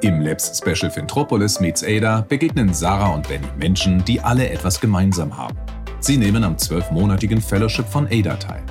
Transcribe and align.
Im 0.00 0.20
Labs 0.20 0.56
Special 0.56 0.92
Fintropolis 0.92 1.58
meets 1.58 1.82
Ada 1.82 2.24
begegnen 2.28 2.72
Sarah 2.72 3.14
und 3.14 3.26
Benny 3.26 3.48
Menschen, 3.58 4.04
die 4.04 4.20
alle 4.20 4.48
etwas 4.48 4.80
gemeinsam 4.80 5.36
haben. 5.36 5.56
Sie 5.98 6.16
nehmen 6.16 6.44
am 6.44 6.56
zwölfmonatigen 6.56 7.40
Fellowship 7.40 7.88
von 7.88 8.06
Ada 8.06 8.36
teil. 8.36 8.62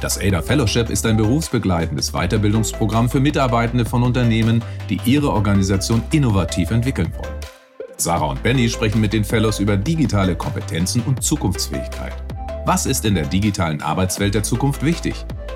Das 0.00 0.18
Ada 0.20 0.42
Fellowship 0.42 0.90
ist 0.90 1.06
ein 1.06 1.16
berufsbegleitendes 1.16 2.10
Weiterbildungsprogramm 2.10 3.08
für 3.08 3.20
Mitarbeitende 3.20 3.84
von 3.84 4.02
Unternehmen, 4.02 4.60
die 4.90 4.98
ihre 5.04 5.30
Organisation 5.30 6.02
innovativ 6.10 6.72
entwickeln 6.72 7.12
wollen. 7.16 7.36
Sarah 7.96 8.26
und 8.26 8.42
Benny 8.42 8.68
sprechen 8.68 9.00
mit 9.00 9.12
den 9.12 9.22
Fellows 9.22 9.60
über 9.60 9.76
digitale 9.76 10.34
Kompetenzen 10.34 11.00
und 11.02 11.22
Zukunftsfähigkeit. 11.22 12.12
Was 12.64 12.86
ist 12.86 13.04
in 13.04 13.14
der 13.14 13.26
digitalen 13.26 13.80
Arbeitswelt 13.82 14.34
der 14.34 14.42
Zukunft 14.42 14.84
wichtig? 14.84 15.14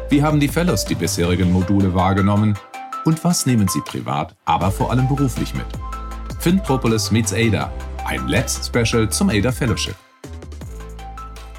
Wie 0.09 0.23
haben 0.23 0.39
die 0.39 0.49
Fellows 0.49 0.85
die 0.85 0.95
bisherigen 0.95 1.51
Module 1.51 1.93
wahrgenommen 1.95 2.57
und 3.05 3.25
was 3.25 3.47
nehmen 3.47 3.69
Sie 3.69 3.81
privat, 3.81 4.37
aber 4.45 4.71
vor 4.71 4.91
allem 4.91 5.09
beruflich 5.09 5.55
mit? 5.55 5.67
FinPropolis 6.41 7.11
meets 7.11 7.33
ADA, 7.33 7.73
ein 8.07 8.27
Labs-Special 8.29 9.09
zum 9.11 9.31
ADA 9.31 9.53
Fellowship. 9.53 9.97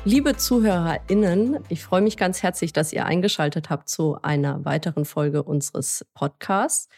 Liebe 0.04 0.36
ZuhörerInnen, 0.36 1.60
ich 1.70 1.84
freue 1.84 2.02
mich 2.02 2.18
ganz 2.18 2.42
herzlich, 2.42 2.74
dass 2.74 2.92
ihr 2.92 3.06
eingeschaltet 3.06 3.70
habt 3.70 3.88
zu 3.88 4.18
einer 4.24 4.66
weiteren 4.66 5.06
Folge 5.06 5.44
unseres 5.44 6.06
Podcasts. 6.16 6.90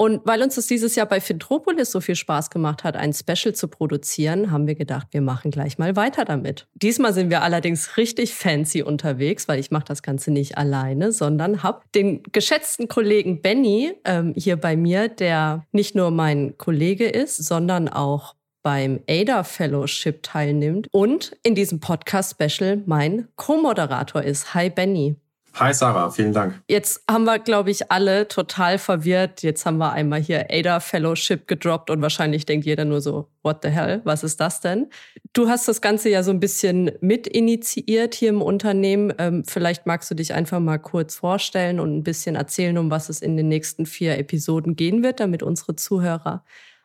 Und 0.00 0.20
weil 0.24 0.42
uns 0.42 0.54
das 0.54 0.68
dieses 0.68 0.94
Jahr 0.94 1.06
bei 1.06 1.20
Fintropolis 1.20 1.90
so 1.90 2.00
viel 2.00 2.14
Spaß 2.14 2.50
gemacht 2.50 2.84
hat, 2.84 2.94
ein 2.94 3.12
Special 3.12 3.52
zu 3.52 3.66
produzieren, 3.66 4.52
haben 4.52 4.68
wir 4.68 4.76
gedacht, 4.76 5.08
wir 5.10 5.20
machen 5.20 5.50
gleich 5.50 5.76
mal 5.76 5.96
weiter 5.96 6.24
damit. 6.24 6.68
Diesmal 6.74 7.12
sind 7.12 7.30
wir 7.30 7.42
allerdings 7.42 7.96
richtig 7.96 8.32
fancy 8.32 8.82
unterwegs, 8.82 9.48
weil 9.48 9.58
ich 9.58 9.72
mache 9.72 9.86
das 9.86 10.02
Ganze 10.02 10.30
nicht 10.30 10.56
alleine, 10.56 11.10
sondern 11.10 11.64
habe 11.64 11.82
den 11.96 12.22
geschätzten 12.30 12.86
Kollegen 12.86 13.42
Benny 13.42 13.92
ähm, 14.04 14.34
hier 14.36 14.56
bei 14.56 14.76
mir, 14.76 15.08
der 15.08 15.66
nicht 15.72 15.96
nur 15.96 16.12
mein 16.12 16.56
Kollege 16.58 17.08
ist, 17.08 17.36
sondern 17.36 17.88
auch 17.88 18.36
beim 18.62 19.00
ADA 19.08 19.42
Fellowship 19.42 20.22
teilnimmt 20.22 20.86
und 20.92 21.36
in 21.42 21.56
diesem 21.56 21.80
Podcast-Special 21.80 22.82
mein 22.86 23.26
Co-Moderator 23.34 24.22
ist. 24.22 24.54
Hi 24.54 24.70
Benny. 24.70 25.16
Hi 25.60 25.74
Sarah, 25.74 26.10
vielen 26.10 26.32
Dank. 26.32 26.62
Jetzt 26.68 27.02
haben 27.10 27.24
wir, 27.24 27.40
glaube 27.40 27.72
ich, 27.72 27.90
alle 27.90 28.28
total 28.28 28.78
verwirrt. 28.78 29.42
Jetzt 29.42 29.66
haben 29.66 29.78
wir 29.78 29.92
einmal 29.92 30.20
hier 30.20 30.46
ADA 30.50 30.78
Fellowship 30.78 31.48
gedroppt 31.48 31.90
und 31.90 32.00
wahrscheinlich 32.00 32.46
denkt 32.46 32.64
jeder 32.64 32.84
nur 32.84 33.00
so, 33.00 33.28
what 33.42 33.58
the 33.64 33.68
hell, 33.68 34.00
was 34.04 34.22
ist 34.22 34.40
das 34.40 34.60
denn? 34.60 34.86
Du 35.32 35.48
hast 35.48 35.66
das 35.66 35.80
Ganze 35.80 36.10
ja 36.10 36.22
so 36.22 36.30
ein 36.30 36.38
bisschen 36.38 36.92
mit 37.00 37.26
initiiert 37.26 38.14
hier 38.14 38.28
im 38.28 38.40
Unternehmen. 38.40 39.12
Ähm, 39.18 39.42
vielleicht 39.44 39.84
magst 39.84 40.08
du 40.12 40.14
dich 40.14 40.32
einfach 40.32 40.60
mal 40.60 40.78
kurz 40.78 41.16
vorstellen 41.16 41.80
und 41.80 41.96
ein 41.96 42.04
bisschen 42.04 42.36
erzählen, 42.36 42.78
um 42.78 42.92
was 42.92 43.08
es 43.08 43.20
in 43.20 43.36
den 43.36 43.48
nächsten 43.48 43.84
vier 43.84 44.16
Episoden 44.16 44.76
gehen 44.76 45.02
wird, 45.02 45.18
damit 45.18 45.42
unsere 45.42 45.74
Zuhörer 45.74 46.44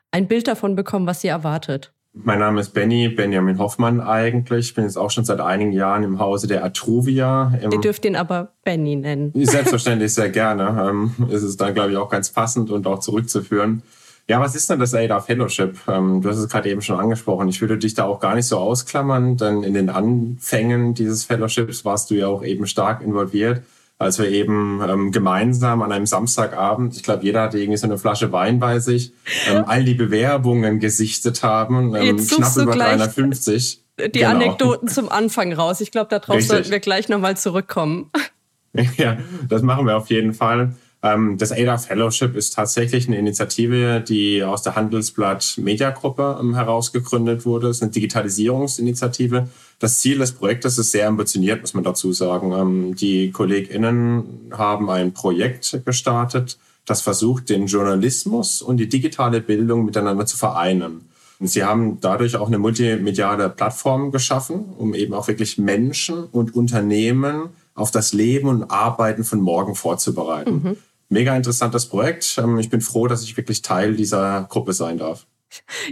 ein 0.09 0.27
Bild 0.27 0.47
davon 0.47 0.75
bekommen, 0.75 1.05
was 1.05 1.21
sie 1.21 1.27
erwartet. 1.27 1.92
Mein 2.15 2.37
Name 2.37 2.61
ist 2.61 2.75
Benny, 2.75 3.09
Benjamin 3.09 3.57
Hoffmann 3.57 3.99
eigentlich. 3.99 4.67
Ich 4.67 4.75
bin 4.75 4.83
jetzt 4.83 4.97
auch 4.97 5.09
schon 5.09 5.25
seit 5.25 5.39
einigen 5.39 5.71
Jahren 5.71 6.03
im 6.03 6.19
Hause 6.19 6.45
der 6.45 6.63
Atruvia. 6.63 7.57
Ihr 7.59 7.81
dürft 7.81 8.05
ihn 8.05 8.15
aber 8.15 8.53
Benny 8.63 8.95
nennen. 8.95 9.31
Selbstverständlich, 9.35 10.13
sehr 10.13 10.29
gerne. 10.29 10.87
Ähm, 10.89 11.15
ist 11.29 11.41
es 11.41 11.57
dann, 11.57 11.73
glaube 11.73 11.91
ich, 11.91 11.97
auch 11.97 12.09
ganz 12.09 12.29
passend 12.29 12.69
und 12.69 12.85
auch 12.85 12.99
zurückzuführen. 12.99 13.81
Ja, 14.29 14.39
was 14.39 14.55
ist 14.55 14.69
denn 14.69 14.79
das 14.79 14.93
ADA 14.93 15.21
Fellowship? 15.21 15.75
Ähm, 15.87 16.21
du 16.21 16.29
hast 16.29 16.37
es 16.37 16.47
gerade 16.47 16.69
eben 16.69 16.81
schon 16.81 16.99
angesprochen. 16.99 17.49
Ich 17.49 17.59
würde 17.61 17.79
dich 17.79 17.95
da 17.95 18.03
auch 18.05 18.19
gar 18.19 18.35
nicht 18.35 18.45
so 18.45 18.59
ausklammern, 18.59 19.35
denn 19.37 19.63
in 19.63 19.73
den 19.73 19.89
Anfängen 19.89 20.93
dieses 20.93 21.25
Fellowships 21.25 21.83
warst 21.83 22.11
du 22.11 22.15
ja 22.15 22.27
auch 22.27 22.43
eben 22.43 22.67
stark 22.67 23.01
involviert 23.01 23.63
als 24.03 24.19
wir 24.19 24.29
eben 24.29 24.81
ähm, 24.87 25.11
gemeinsam 25.11 25.81
an 25.81 25.91
einem 25.91 26.05
Samstagabend, 26.05 26.95
ich 26.95 27.03
glaube, 27.03 27.23
jeder 27.23 27.43
hatte 27.43 27.57
irgendwie 27.57 27.77
so 27.77 27.87
eine 27.87 27.97
Flasche 27.97 28.31
Wein 28.31 28.59
bei 28.59 28.79
sich, 28.79 29.13
ähm, 29.49 29.63
all 29.65 29.83
die 29.83 29.93
Bewerbungen 29.93 30.79
gesichtet 30.79 31.43
haben, 31.43 31.95
ähm, 31.95 32.17
knapp 32.17 32.55
über 32.57 32.73
350. 32.73 33.81
Die 33.99 34.11
genau. 34.11 34.29
Anekdoten 34.29 34.87
zum 34.87 35.09
Anfang 35.09 35.53
raus. 35.53 35.79
Ich 35.79 35.91
glaube, 35.91 36.09
darauf 36.09 36.35
Richtig. 36.35 36.47
sollten 36.47 36.71
wir 36.71 36.79
gleich 36.79 37.09
nochmal 37.09 37.37
zurückkommen. 37.37 38.09
Ja, 38.97 39.17
das 39.47 39.61
machen 39.61 39.85
wir 39.85 39.95
auf 39.95 40.09
jeden 40.09 40.33
Fall. 40.33 40.73
Ähm, 41.03 41.37
das 41.37 41.51
ADA 41.51 41.77
Fellowship 41.77 42.35
ist 42.35 42.55
tatsächlich 42.55 43.07
eine 43.07 43.17
Initiative, 43.17 44.01
die 44.01 44.43
aus 44.43 44.63
der 44.63 44.75
Handelsblatt 44.75 45.57
Mediagruppe 45.57 46.37
ähm, 46.39 46.55
herausgegründet 46.55 47.45
wurde. 47.45 47.67
Es 47.67 47.77
ist 47.77 47.83
eine 47.83 47.91
Digitalisierungsinitiative 47.91 49.49
das 49.83 49.99
Ziel 49.99 50.19
des 50.19 50.31
Projektes 50.31 50.77
ist 50.77 50.91
sehr 50.91 51.09
ambitioniert, 51.09 51.59
muss 51.59 51.73
man 51.73 51.83
dazu 51.83 52.13
sagen. 52.13 52.53
Ähm, 52.53 52.95
die 52.95 53.31
KollegInnen 53.31 54.51
haben 54.53 54.89
ein 54.89 55.13
Projekt 55.13 55.81
gestartet, 55.85 56.57
das 56.85 57.01
versucht, 57.01 57.49
den 57.49 57.67
Journalismus 57.67 58.61
und 58.61 58.77
die 58.77 58.87
digitale 58.87 59.41
Bildung 59.41 59.83
miteinander 59.83 60.25
zu 60.25 60.37
vereinen. 60.37 61.09
Und 61.37 61.47
sie 61.47 61.65
haben 61.65 61.99
dadurch 61.99 62.37
auch 62.37 62.47
eine 62.47 62.59
multimediale 62.59 63.49
Plattform 63.49 64.11
geschaffen, 64.11 64.73
um 64.77 64.93
eben 64.93 65.13
auch 65.13 65.27
wirklich 65.27 65.57
Menschen 65.57 66.23
und 66.31 66.55
Unternehmen 66.55 67.49
auf 67.75 67.91
das 67.91 68.13
Leben 68.13 68.47
und 68.47 68.71
Arbeiten 68.71 69.25
von 69.25 69.41
morgen 69.41 69.75
vorzubereiten. 69.75 70.61
Mhm. 70.63 70.77
Mega 71.09 71.35
interessantes 71.35 71.87
Projekt. 71.87 72.37
Ähm, 72.37 72.57
ich 72.57 72.69
bin 72.69 72.79
froh, 72.79 73.07
dass 73.07 73.23
ich 73.23 73.35
wirklich 73.35 73.61
Teil 73.61 73.97
dieser 73.97 74.47
Gruppe 74.49 74.71
sein 74.71 74.97
darf. 74.97 75.25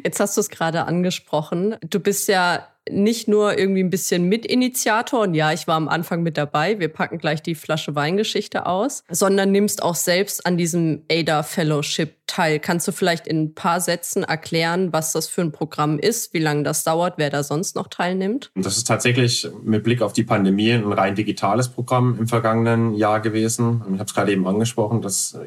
Jetzt 0.04 0.20
hast 0.20 0.38
du 0.38 0.42
es 0.42 0.50
gerade 0.50 0.86
angesprochen. 0.86 1.76
Du 1.82 2.00
bist 2.00 2.28
ja 2.28 2.68
nicht 2.90 3.28
nur 3.28 3.58
irgendwie 3.58 3.84
ein 3.84 3.90
bisschen 3.92 4.28
Mitinitiator 4.28 5.22
und 5.22 5.36
ja, 5.36 5.54
ich 5.54 5.68
war 5.68 5.76
am 5.76 5.88
Anfang 5.88 6.24
mit 6.24 6.38
dabei, 6.38 6.80
wir 6.80 6.88
packen 6.88 7.20
gleich 7.20 7.44
die 7.44 7.54
Flasche 7.54 7.96
Weingeschichte 7.96 8.66
aus, 8.66 9.04
sondern 9.10 9.52
nimmst 9.52 9.84
auch 9.84 9.94
selbst 9.96 10.46
an 10.48 10.58
diesem 10.58 11.04
ADA 11.12 11.44
Fellowship 11.44 12.16
teil. 12.26 12.60
Kannst 12.60 12.88
du 12.88 12.92
vielleicht 12.92 13.28
in 13.28 13.44
ein 13.44 13.56
paar 13.56 13.82
Sätzen 13.82 14.24
erklären, 14.24 14.92
was 14.92 15.12
das 15.12 15.28
für 15.28 15.42
ein 15.42 15.52
Programm 15.52 16.00
ist, 16.00 16.34
wie 16.34 16.40
lange 16.40 16.64
das 16.64 16.84
dauert, 16.84 17.16
wer 17.18 17.30
da 17.30 17.44
sonst 17.44 17.76
noch 17.76 17.88
teilnimmt? 17.88 18.52
Das 18.56 18.78
ist 18.78 18.88
tatsächlich 18.88 19.48
mit 19.64 19.84
Blick 19.84 20.02
auf 20.02 20.14
die 20.14 20.24
Pandemie 20.24 20.72
ein 20.72 20.92
rein 20.92 21.14
digitales 21.14 21.70
Programm 21.70 22.18
im 22.18 22.28
vergangenen 22.28 22.96
Jahr 22.96 23.20
gewesen. 23.20 23.84
Ich 23.86 23.94
habe 23.94 24.06
es 24.06 24.14
gerade 24.14 24.32
eben 24.32 24.48
angesprochen, 24.48 25.02
das 25.02 25.38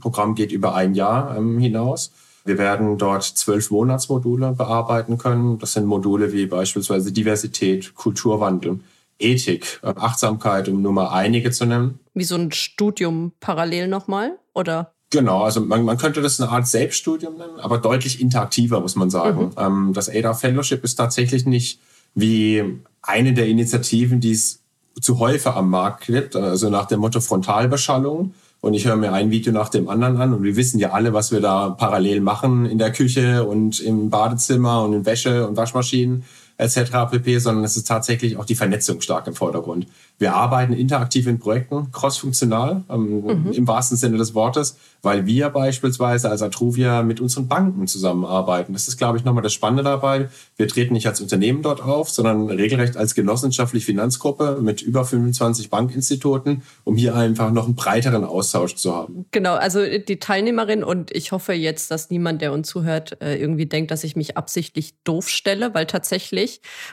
Programm 0.00 0.34
geht 0.34 0.52
über 0.52 0.74
ein 0.74 0.94
Jahr 0.94 1.36
ähm, 1.36 1.58
hinaus. 1.58 2.12
Wir 2.48 2.56
werden 2.56 2.96
dort 2.96 3.24
zwölf 3.24 3.70
Monatsmodule 3.70 4.52
bearbeiten 4.52 5.18
können. 5.18 5.58
Das 5.58 5.74
sind 5.74 5.84
Module 5.84 6.32
wie 6.32 6.46
beispielsweise 6.46 7.12
Diversität, 7.12 7.94
Kulturwandel, 7.94 8.80
Ethik, 9.18 9.80
Achtsamkeit, 9.82 10.66
um 10.68 10.80
nur 10.80 10.92
mal 10.92 11.08
einige 11.08 11.50
zu 11.50 11.66
nennen. 11.66 12.00
Wie 12.14 12.24
so 12.24 12.36
ein 12.36 12.50
Studium 12.50 13.32
parallel 13.38 13.88
nochmal, 13.88 14.38
oder? 14.54 14.94
Genau, 15.10 15.42
also 15.42 15.60
man, 15.60 15.84
man 15.84 15.98
könnte 15.98 16.22
das 16.22 16.40
eine 16.40 16.50
Art 16.50 16.66
Selbststudium 16.66 17.36
nennen, 17.36 17.60
aber 17.60 17.76
deutlich 17.76 18.18
interaktiver, 18.18 18.80
muss 18.80 18.96
man 18.96 19.10
sagen. 19.10 19.46
Mhm. 19.48 19.52
Ähm, 19.58 19.92
das 19.92 20.08
ADA 20.08 20.32
Fellowship 20.32 20.82
ist 20.84 20.94
tatsächlich 20.94 21.44
nicht 21.44 21.80
wie 22.14 22.80
eine 23.02 23.34
der 23.34 23.46
Initiativen, 23.46 24.20
die 24.20 24.32
es 24.32 24.62
zu 24.98 25.18
häufig 25.18 25.52
am 25.52 25.68
Markt 25.68 26.06
gibt, 26.06 26.34
also 26.34 26.70
nach 26.70 26.86
dem 26.86 27.00
Motto 27.00 27.20
Frontalbeschallung, 27.20 28.32
und 28.60 28.74
ich 28.74 28.86
höre 28.86 28.96
mir 28.96 29.12
ein 29.12 29.30
Video 29.30 29.52
nach 29.52 29.68
dem 29.68 29.88
anderen 29.88 30.16
an 30.16 30.34
und 30.34 30.42
wir 30.42 30.56
wissen 30.56 30.78
ja 30.78 30.90
alle, 30.90 31.12
was 31.12 31.32
wir 31.32 31.40
da 31.40 31.70
parallel 31.70 32.20
machen 32.20 32.66
in 32.66 32.78
der 32.78 32.92
Küche 32.92 33.44
und 33.44 33.80
im 33.80 34.10
Badezimmer 34.10 34.82
und 34.82 34.92
in 34.92 35.06
Wäsche 35.06 35.46
und 35.46 35.56
Waschmaschinen 35.56 36.24
etc. 36.58 36.90
pp., 37.10 37.38
sondern 37.38 37.64
es 37.64 37.76
ist 37.76 37.86
tatsächlich 37.86 38.36
auch 38.36 38.44
die 38.44 38.56
Vernetzung 38.56 39.00
stark 39.00 39.26
im 39.28 39.34
Vordergrund. 39.34 39.86
Wir 40.18 40.34
arbeiten 40.34 40.72
interaktiv 40.72 41.28
in 41.28 41.38
Projekten, 41.38 41.92
crossfunktional 41.92 42.82
ähm, 42.90 43.22
mhm. 43.22 43.52
im 43.52 43.68
wahrsten 43.68 43.96
Sinne 43.96 44.18
des 44.18 44.34
Wortes, 44.34 44.76
weil 45.00 45.24
wir 45.26 45.50
beispielsweise 45.50 46.28
als 46.28 46.42
Atruvia 46.42 47.04
mit 47.04 47.20
unseren 47.20 47.46
Banken 47.46 47.86
zusammenarbeiten. 47.86 48.72
Das 48.72 48.88
ist, 48.88 48.96
glaube 48.96 49.16
ich, 49.16 49.24
nochmal 49.24 49.44
das 49.44 49.52
Spannende 49.52 49.84
dabei. 49.84 50.28
Wir 50.56 50.66
treten 50.66 50.94
nicht 50.94 51.06
als 51.06 51.20
Unternehmen 51.20 51.62
dort 51.62 51.80
auf, 51.80 52.10
sondern 52.10 52.50
regelrecht 52.50 52.96
als 52.96 53.14
genossenschaftliche 53.14 53.86
Finanzgruppe 53.86 54.58
mit 54.60 54.82
über 54.82 55.04
25 55.04 55.70
Bankinstituten, 55.70 56.62
um 56.82 56.96
hier 56.96 57.14
einfach 57.14 57.52
noch 57.52 57.66
einen 57.66 57.76
breiteren 57.76 58.24
Austausch 58.24 58.74
zu 58.74 58.92
haben. 58.92 59.26
Genau, 59.30 59.54
also 59.54 59.80
die 59.86 60.18
Teilnehmerin 60.18 60.82
und 60.82 61.12
ich 61.14 61.30
hoffe 61.30 61.52
jetzt, 61.52 61.92
dass 61.92 62.10
niemand, 62.10 62.42
der 62.42 62.52
uns 62.52 62.66
zuhört, 62.66 63.22
äh, 63.22 63.36
irgendwie 63.36 63.66
denkt, 63.66 63.92
dass 63.92 64.02
ich 64.02 64.16
mich 64.16 64.36
absichtlich 64.36 64.94
doof 65.04 65.28
stelle, 65.28 65.74
weil 65.74 65.86
tatsächlich 65.86 66.47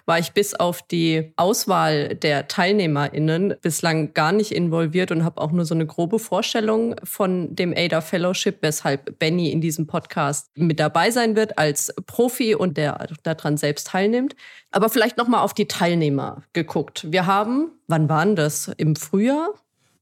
war 0.05 0.19
ich 0.19 0.33
bis 0.33 0.53
auf 0.53 0.81
die 0.81 1.33
Auswahl 1.37 2.15
der 2.15 2.47
Teilnehmer 2.47 3.05
HörerInnen 3.15 3.55
bislang 3.61 4.13
gar 4.13 4.31
nicht 4.31 4.51
involviert 4.51 5.11
und 5.11 5.23
habe 5.23 5.41
auch 5.41 5.51
nur 5.51 5.65
so 5.65 5.73
eine 5.73 5.85
grobe 5.85 6.19
Vorstellung 6.19 6.95
von 7.03 7.55
dem 7.55 7.73
ADA 7.75 8.01
Fellowship, 8.01 8.57
weshalb 8.61 9.19
Benny 9.19 9.51
in 9.51 9.61
diesem 9.61 9.87
Podcast 9.87 10.49
mit 10.55 10.79
dabei 10.79 11.11
sein 11.11 11.35
wird 11.35 11.57
als 11.57 11.93
Profi 12.05 12.55
und 12.55 12.77
der 12.77 13.07
daran 13.23 13.57
selbst 13.57 13.87
teilnimmt. 13.87 14.35
Aber 14.71 14.89
vielleicht 14.89 15.17
noch 15.17 15.27
mal 15.27 15.41
auf 15.41 15.53
die 15.53 15.67
Teilnehmer 15.67 16.43
geguckt. 16.53 17.05
Wir 17.09 17.25
haben, 17.25 17.71
wann 17.87 18.09
waren 18.09 18.35
das? 18.35 18.71
Im 18.77 18.95
Frühjahr? 18.95 19.53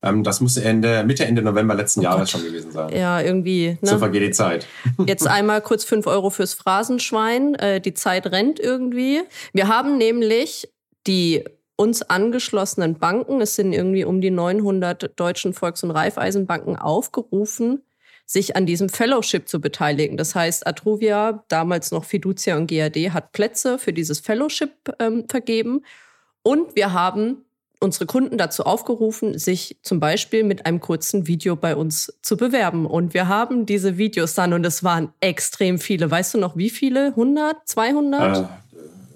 Ähm, 0.03 0.23
das 0.23 0.41
muss 0.41 0.57
Ende, 0.57 1.03
Mitte, 1.03 1.25
Ende 1.25 1.41
November 1.41 1.73
letzten 1.75 2.01
oh 2.01 2.03
Jahres 2.03 2.29
schon 2.29 2.43
gewesen 2.43 2.71
sein. 2.71 2.95
Ja, 2.95 3.21
irgendwie. 3.21 3.77
Ne? 3.81 3.89
So 3.89 3.97
vergeht 3.97 4.21
die 4.21 4.31
Zeit. 4.31 4.67
Jetzt 5.07 5.25
einmal 5.27 5.61
kurz 5.61 5.83
fünf 5.85 6.05
Euro 6.05 6.29
fürs 6.29 6.53
Phrasenschwein. 6.53 7.55
Äh, 7.55 7.81
die 7.81 7.93
Zeit 7.93 8.27
rennt 8.27 8.59
irgendwie. 8.59 9.21
Wir 9.53 9.67
haben 9.67 9.97
nämlich 9.97 10.69
die 11.07 11.43
uns 11.75 12.01
angeschlossenen 12.03 12.99
Banken, 12.99 13.41
es 13.41 13.55
sind 13.55 13.73
irgendwie 13.73 14.05
um 14.05 14.21
die 14.21 14.31
900 14.31 15.19
deutschen 15.19 15.53
Volks- 15.53 15.83
und 15.83 15.91
Raiffeisenbanken 15.91 16.77
aufgerufen, 16.77 17.81
sich 18.25 18.55
an 18.55 18.65
diesem 18.65 18.89
Fellowship 18.89 19.49
zu 19.49 19.59
beteiligen. 19.59 20.15
Das 20.15 20.35
heißt, 20.35 20.65
Atruvia, 20.67 21.43
damals 21.49 21.91
noch 21.91 22.05
Fiducia 22.05 22.55
und 22.57 22.67
GAD, 22.67 22.95
hat 23.11 23.31
Plätze 23.31 23.79
für 23.79 23.91
dieses 23.91 24.19
Fellowship 24.19 24.71
ähm, 24.99 25.25
vergeben. 25.27 25.83
Und 26.43 26.75
wir 26.75 26.93
haben 26.93 27.43
unsere 27.83 28.05
Kunden 28.05 28.37
dazu 28.37 28.63
aufgerufen, 28.63 29.37
sich 29.37 29.77
zum 29.83 29.99
Beispiel 29.99 30.43
mit 30.43 30.65
einem 30.65 30.79
kurzen 30.79 31.27
Video 31.27 31.55
bei 31.55 31.75
uns 31.75 32.13
zu 32.21 32.37
bewerben. 32.37 32.85
Und 32.85 33.13
wir 33.13 33.27
haben 33.27 33.65
diese 33.65 33.97
Videos 33.97 34.33
dann 34.33 34.53
und 34.53 34.65
es 34.65 34.83
waren 34.83 35.09
extrem 35.19 35.77
viele. 35.77 36.09
Weißt 36.09 36.33
du 36.33 36.39
noch, 36.39 36.57
wie 36.57 36.69
viele? 36.69 37.07
100, 37.07 37.57
200? 37.65 38.37
Äh, 38.39 38.45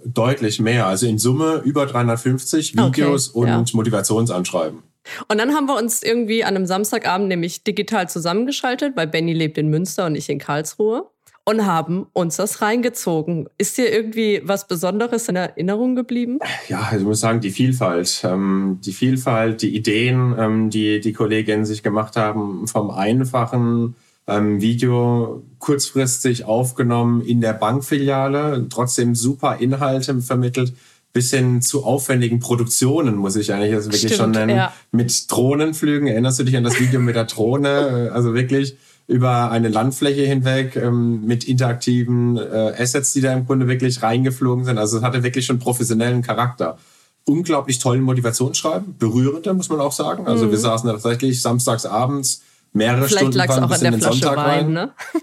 deutlich 0.05 0.59
mehr. 0.59 0.85
Also 0.85 1.07
in 1.07 1.17
Summe 1.17 1.61
über 1.63 1.85
350 1.85 2.75
Videos 2.77 3.33
okay, 3.33 3.39
und 3.39 3.69
ja. 3.69 3.75
Motivationsanschreiben. 3.75 4.83
Und 5.29 5.37
dann 5.37 5.53
haben 5.53 5.67
wir 5.67 5.77
uns 5.77 6.03
irgendwie 6.03 6.43
an 6.43 6.55
einem 6.55 6.65
Samstagabend 6.65 7.29
nämlich 7.29 7.63
digital 7.63 8.09
zusammengeschaltet, 8.09 8.97
weil 8.97 9.07
Benny 9.07 9.33
lebt 9.33 9.57
in 9.57 9.69
Münster 9.69 10.05
und 10.05 10.15
ich 10.15 10.29
in 10.29 10.37
Karlsruhe 10.39 11.09
und 11.47 11.65
haben 11.65 12.07
uns 12.11 12.35
das 12.35 12.61
reingezogen. 12.61 13.47
Ist 13.57 13.77
dir 13.77 13.89
irgendwie 13.89 14.41
was 14.43 14.67
Besonderes 14.67 15.29
in 15.29 15.37
Erinnerung 15.37 15.95
geblieben? 15.95 16.39
Ja, 16.67 16.91
ich 16.93 17.01
muss 17.03 17.21
sagen, 17.21 17.39
die 17.39 17.51
Vielfalt. 17.51 18.21
Ähm, 18.25 18.79
die 18.83 18.91
Vielfalt, 18.91 19.61
die 19.61 19.73
Ideen, 19.73 20.35
ähm, 20.37 20.69
die 20.69 20.99
die 20.99 21.13
Kolleginnen 21.13 21.63
sich 21.63 21.83
gemacht 21.83 22.17
haben, 22.17 22.67
vom 22.67 22.91
einfachen 22.91 23.95
ähm, 24.27 24.59
Video 24.59 25.41
kurzfristig 25.59 26.43
aufgenommen 26.43 27.21
in 27.21 27.39
der 27.39 27.53
Bankfiliale, 27.53 28.67
trotzdem 28.69 29.15
super 29.15 29.55
Inhalte 29.61 30.19
vermittelt, 30.19 30.73
bis 31.13 31.31
hin 31.31 31.61
zu 31.61 31.85
aufwendigen 31.85 32.41
Produktionen, 32.41 33.15
muss 33.15 33.37
ich 33.37 33.53
eigentlich 33.53 33.73
also 33.73 33.87
wirklich 33.87 34.01
Stimmt, 34.01 34.17
schon 34.17 34.31
nennen. 34.31 34.57
Ja. 34.57 34.73
Mit 34.91 35.31
Drohnenflügen. 35.31 36.09
Erinnerst 36.09 36.39
du 36.39 36.43
dich 36.43 36.57
an 36.57 36.65
das 36.65 36.77
Video 36.77 36.99
mit 36.99 37.15
der 37.15 37.23
Drohne? 37.23 38.11
Also 38.13 38.33
wirklich 38.33 38.75
über 39.07 39.51
eine 39.51 39.69
Landfläche 39.69 40.23
hinweg 40.23 40.75
ähm, 40.75 41.25
mit 41.25 41.45
interaktiven 41.45 42.37
äh, 42.37 42.73
Assets, 42.77 43.13
die 43.13 43.21
da 43.21 43.33
im 43.33 43.45
Grunde 43.45 43.67
wirklich 43.67 44.03
reingeflogen 44.03 44.65
sind. 44.65 44.77
Also 44.77 44.97
es 44.97 45.03
hatte 45.03 45.23
wirklich 45.23 45.45
schon 45.45 45.59
professionellen 45.59 46.21
Charakter. 46.21 46.77
Unglaublich 47.23 47.79
tollen 47.79 48.01
Motivationsschreiben, 48.01 48.97
berührende, 48.97 49.53
muss 49.53 49.69
man 49.69 49.79
auch 49.79 49.93
sagen. 49.93 50.27
Also 50.27 50.45
mhm. 50.45 50.51
wir 50.51 50.57
saßen 50.57 50.87
da 50.87 50.93
tatsächlich 50.93 51.41
samstags 51.41 51.85
abends 51.85 52.43
mehrere 52.73 53.07
Vielleicht 53.07 53.33
Stunden 53.33 53.63
auch 53.63 53.69
bis 53.69 53.81
in 53.81 53.91
den 53.91 54.01
Flasche 54.01 54.19
Sonntag 54.19 54.37
Wein, 54.37 54.45
rein. 54.45 54.73
Ne? 54.73 54.91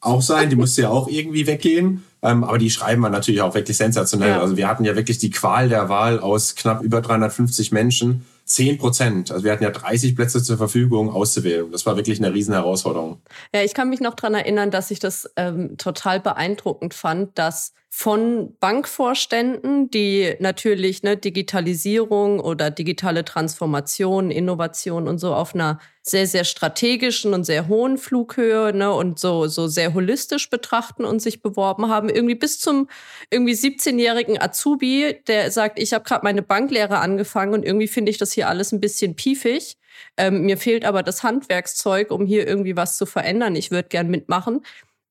Auch 0.00 0.20
sein, 0.20 0.50
die 0.50 0.56
musste 0.56 0.82
ja 0.82 0.90
auch 0.90 1.08
irgendwie 1.08 1.46
weggehen. 1.46 2.04
Ähm, 2.20 2.44
aber 2.44 2.58
die 2.58 2.68
schreiben 2.68 3.00
wir 3.00 3.08
natürlich 3.08 3.40
auch 3.40 3.54
wirklich 3.54 3.78
sensationell. 3.78 4.28
Ja. 4.28 4.40
Also 4.42 4.58
wir 4.58 4.68
hatten 4.68 4.84
ja 4.84 4.96
wirklich 4.96 5.16
die 5.16 5.30
Qual 5.30 5.70
der 5.70 5.88
Wahl 5.88 6.20
aus 6.20 6.56
knapp 6.56 6.82
über 6.82 7.00
350 7.00 7.72
Menschen 7.72 8.26
10 8.44 8.78
Prozent, 8.78 9.30
also 9.30 9.44
wir 9.44 9.52
hatten 9.52 9.64
ja 9.64 9.70
30 9.70 10.14
Plätze 10.14 10.42
zur 10.42 10.58
Verfügung 10.58 11.10
auszuwählen. 11.10 11.70
Das 11.72 11.86
war 11.86 11.96
wirklich 11.96 12.18
eine 12.18 12.34
riesen 12.34 12.52
Herausforderung. 12.54 13.22
Ja, 13.54 13.62
ich 13.62 13.74
kann 13.74 13.88
mich 13.88 14.00
noch 14.00 14.14
dran 14.14 14.34
erinnern, 14.34 14.70
dass 14.70 14.90
ich 14.90 14.98
das 14.98 15.30
ähm, 15.36 15.76
total 15.78 16.20
beeindruckend 16.20 16.94
fand, 16.94 17.38
dass 17.38 17.72
von 17.96 18.56
Bankvorständen, 18.58 19.88
die 19.88 20.34
natürlich 20.40 21.04
ne, 21.04 21.16
Digitalisierung 21.16 22.40
oder 22.40 22.72
digitale 22.72 23.24
Transformation, 23.24 24.32
Innovation 24.32 25.06
und 25.06 25.18
so 25.18 25.32
auf 25.32 25.54
einer 25.54 25.78
sehr, 26.02 26.26
sehr 26.26 26.42
strategischen 26.42 27.34
und 27.34 27.44
sehr 27.44 27.68
hohen 27.68 27.96
Flughöhe 27.96 28.74
ne, 28.74 28.92
und 28.92 29.20
so, 29.20 29.46
so 29.46 29.68
sehr 29.68 29.94
holistisch 29.94 30.50
betrachten 30.50 31.04
und 31.04 31.22
sich 31.22 31.40
beworben 31.40 31.88
haben, 31.88 32.08
irgendwie 32.08 32.34
bis 32.34 32.58
zum 32.58 32.88
irgendwie 33.30 33.54
17-jährigen 33.54 34.42
Azubi, 34.42 35.20
der 35.28 35.52
sagt, 35.52 35.78
ich 35.78 35.92
habe 35.92 36.02
gerade 36.02 36.24
meine 36.24 36.42
Banklehre 36.42 36.98
angefangen 36.98 37.54
und 37.54 37.64
irgendwie 37.64 37.88
finde 37.88 38.10
ich 38.10 38.18
das 38.18 38.32
hier 38.32 38.48
alles 38.48 38.72
ein 38.72 38.80
bisschen 38.80 39.14
piefig. 39.14 39.78
Ähm, 40.16 40.42
mir 40.42 40.58
fehlt 40.58 40.84
aber 40.84 41.04
das 41.04 41.22
Handwerkszeug, 41.22 42.10
um 42.10 42.26
hier 42.26 42.44
irgendwie 42.44 42.76
was 42.76 42.96
zu 42.96 43.06
verändern. 43.06 43.54
Ich 43.54 43.70
würde 43.70 43.88
gern 43.88 44.08
mitmachen. 44.08 44.62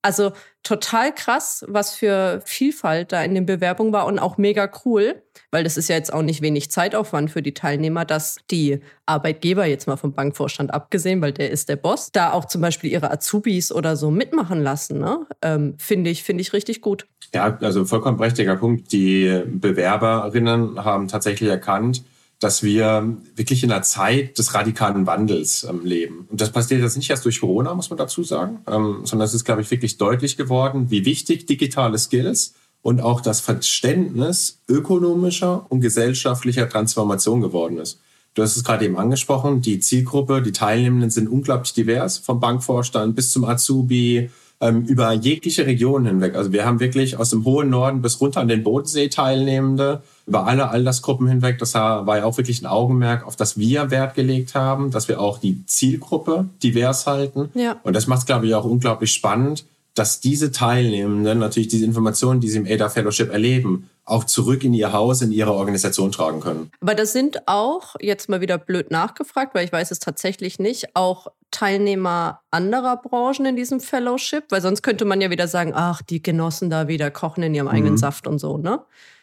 Also 0.03 0.33
total 0.63 1.15
krass, 1.15 1.63
was 1.67 1.95
für 1.95 2.41
Vielfalt 2.45 3.13
da 3.13 3.23
in 3.23 3.33
den 3.33 3.45
Bewerbungen 3.45 3.93
war 3.93 4.05
und 4.05 4.19
auch 4.19 4.37
mega 4.37 4.69
cool, 4.85 5.23
weil 5.49 5.63
das 5.63 5.77
ist 5.77 5.87
ja 5.87 5.95
jetzt 5.95 6.11
auch 6.11 6.21
nicht 6.21 6.41
wenig 6.41 6.69
Zeitaufwand 6.71 7.31
für 7.31 7.41
die 7.41 7.53
Teilnehmer, 7.53 8.03
dass 8.03 8.37
die 8.51 8.81
Arbeitgeber 9.05 9.65
jetzt 9.65 9.87
mal 9.87 9.95
vom 9.95 10.13
Bankvorstand 10.13 10.73
abgesehen, 10.73 11.21
weil 11.21 11.31
der 11.31 11.51
ist 11.51 11.69
der 11.69 11.77
Boss, 11.77 12.11
da 12.11 12.33
auch 12.33 12.45
zum 12.45 12.59
Beispiel 12.59 12.91
ihre 12.91 13.11
Azubis 13.11 13.71
oder 13.71 13.95
so 13.95 14.11
mitmachen 14.11 14.61
lassen. 14.61 14.99
Ne? 14.99 15.25
Ähm, 15.41 15.75
finde 15.77 16.09
ich, 16.09 16.23
finde 16.23 16.41
ich 16.41 16.51
richtig 16.51 16.81
gut. 16.81 17.07
Ja, 17.33 17.57
also 17.61 17.85
vollkommen 17.85 18.17
prächtiger 18.17 18.57
Punkt. 18.57 18.91
Die 18.91 19.41
Bewerberinnen 19.45 20.83
haben 20.83 21.07
tatsächlich 21.07 21.49
erkannt, 21.49 22.03
dass 22.43 22.61
wir 22.61 23.15
wirklich 23.35 23.63
in 23.63 23.71
einer 23.71 23.83
Zeit 23.83 24.37
des 24.37 24.53
radikalen 24.53 25.07
Wandels 25.07 25.63
ähm, 25.63 25.85
leben. 25.85 26.27
Und 26.29 26.41
das 26.41 26.51
passiert 26.51 26.81
jetzt 26.81 26.97
nicht 26.97 27.09
erst 27.09 27.23
durch 27.23 27.39
Corona, 27.39 27.73
muss 27.73 27.89
man 27.89 27.97
dazu 27.97 28.23
sagen, 28.23 28.59
ähm, 28.67 29.01
sondern 29.05 29.25
es 29.25 29.33
ist, 29.33 29.45
glaube 29.45 29.61
ich, 29.61 29.71
wirklich 29.71 29.97
deutlich 29.97 30.35
geworden, 30.35 30.89
wie 30.89 31.05
wichtig 31.05 31.45
digitale 31.45 31.97
Skills 31.97 32.53
und 32.81 33.01
auch 33.01 33.21
das 33.21 33.39
Verständnis 33.39 34.59
ökonomischer 34.67 35.65
und 35.69 35.79
gesellschaftlicher 35.79 36.67
Transformation 36.67 37.41
geworden 37.41 37.77
ist. 37.77 37.99
Du 38.33 38.41
hast 38.41 38.57
es 38.57 38.63
gerade 38.63 38.85
eben 38.85 38.97
angesprochen, 38.97 39.61
die 39.61 39.79
Zielgruppe, 39.79 40.41
die 40.41 40.51
Teilnehmenden 40.51 41.11
sind 41.11 41.29
unglaublich 41.29 41.73
divers, 41.73 42.17
vom 42.17 42.39
Bankvorstand 42.39 43.15
bis 43.15 43.31
zum 43.31 43.45
Azubi, 43.45 44.29
ähm, 44.61 44.83
über 44.85 45.11
jegliche 45.13 45.65
Regionen 45.65 46.05
hinweg. 46.05 46.35
Also 46.35 46.51
wir 46.51 46.65
haben 46.65 46.79
wirklich 46.79 47.17
aus 47.17 47.29
dem 47.31 47.43
hohen 47.45 47.69
Norden 47.69 48.01
bis 48.01 48.21
runter 48.21 48.39
an 48.39 48.47
den 48.47 48.63
Bodensee 48.63 49.09
Teilnehmende, 49.09 50.01
über 50.25 50.45
alle 50.47 50.69
Altersgruppen 50.69 51.27
hinweg. 51.27 51.59
Das 51.59 51.73
war 51.73 52.17
ja 52.17 52.23
auch 52.23 52.37
wirklich 52.37 52.61
ein 52.61 52.65
Augenmerk, 52.65 53.27
auf 53.27 53.35
das 53.35 53.57
wir 53.57 53.91
Wert 53.91 54.15
gelegt 54.15 54.55
haben, 54.55 54.91
dass 54.91 55.07
wir 55.07 55.19
auch 55.19 55.37
die 55.37 55.65
Zielgruppe 55.65 56.47
divers 56.61 57.07
halten. 57.07 57.49
Ja. 57.53 57.79
Und 57.83 57.93
das 57.93 58.07
macht 58.07 58.19
es, 58.19 58.25
glaube 58.25 58.47
ich, 58.47 58.55
auch 58.55 58.65
unglaublich 58.65 59.11
spannend, 59.11 59.65
dass 59.95 60.21
diese 60.21 60.51
Teilnehmenden 60.51 61.39
natürlich 61.39 61.67
diese 61.67 61.85
Informationen, 61.85 62.39
die 62.39 62.49
sie 62.49 62.59
im 62.59 62.65
ADA 62.65 62.89
Fellowship 62.89 63.31
erleben, 63.31 63.89
auch 64.05 64.25
zurück 64.25 64.63
in 64.63 64.73
ihr 64.73 64.91
Haus, 64.91 65.21
in 65.21 65.31
ihre 65.31 65.53
Organisation 65.53 66.11
tragen 66.11 66.39
können. 66.41 66.71
Aber 66.81 66.95
das 66.95 67.13
sind 67.13 67.47
auch, 67.47 67.95
jetzt 68.01 68.27
mal 68.29 68.41
wieder 68.41 68.57
blöd 68.57 68.91
nachgefragt, 68.91 69.55
weil 69.55 69.65
ich 69.65 69.71
weiß 69.71 69.91
es 69.91 69.99
tatsächlich 69.99 70.59
nicht, 70.59 70.95
auch 70.95 71.27
Teilnehmer 71.51 72.41
anderer 72.51 72.97
Branchen 72.97 73.45
in 73.45 73.55
diesem 73.55 73.79
Fellowship? 73.79 74.45
Weil 74.49 74.61
sonst 74.61 74.81
könnte 74.81 75.05
man 75.05 75.21
ja 75.21 75.29
wieder 75.29 75.47
sagen, 75.47 75.71
ach, 75.73 76.01
die 76.01 76.21
Genossen 76.21 76.69
da 76.69 76.87
wieder 76.87 77.11
kochen 77.11 77.43
in 77.43 77.53
ihrem 77.53 77.67
mhm. 77.67 77.73
eigenen 77.73 77.97
Saft 77.97 78.27
und 78.27 78.39
so, 78.39 78.57
ne? 78.57 78.81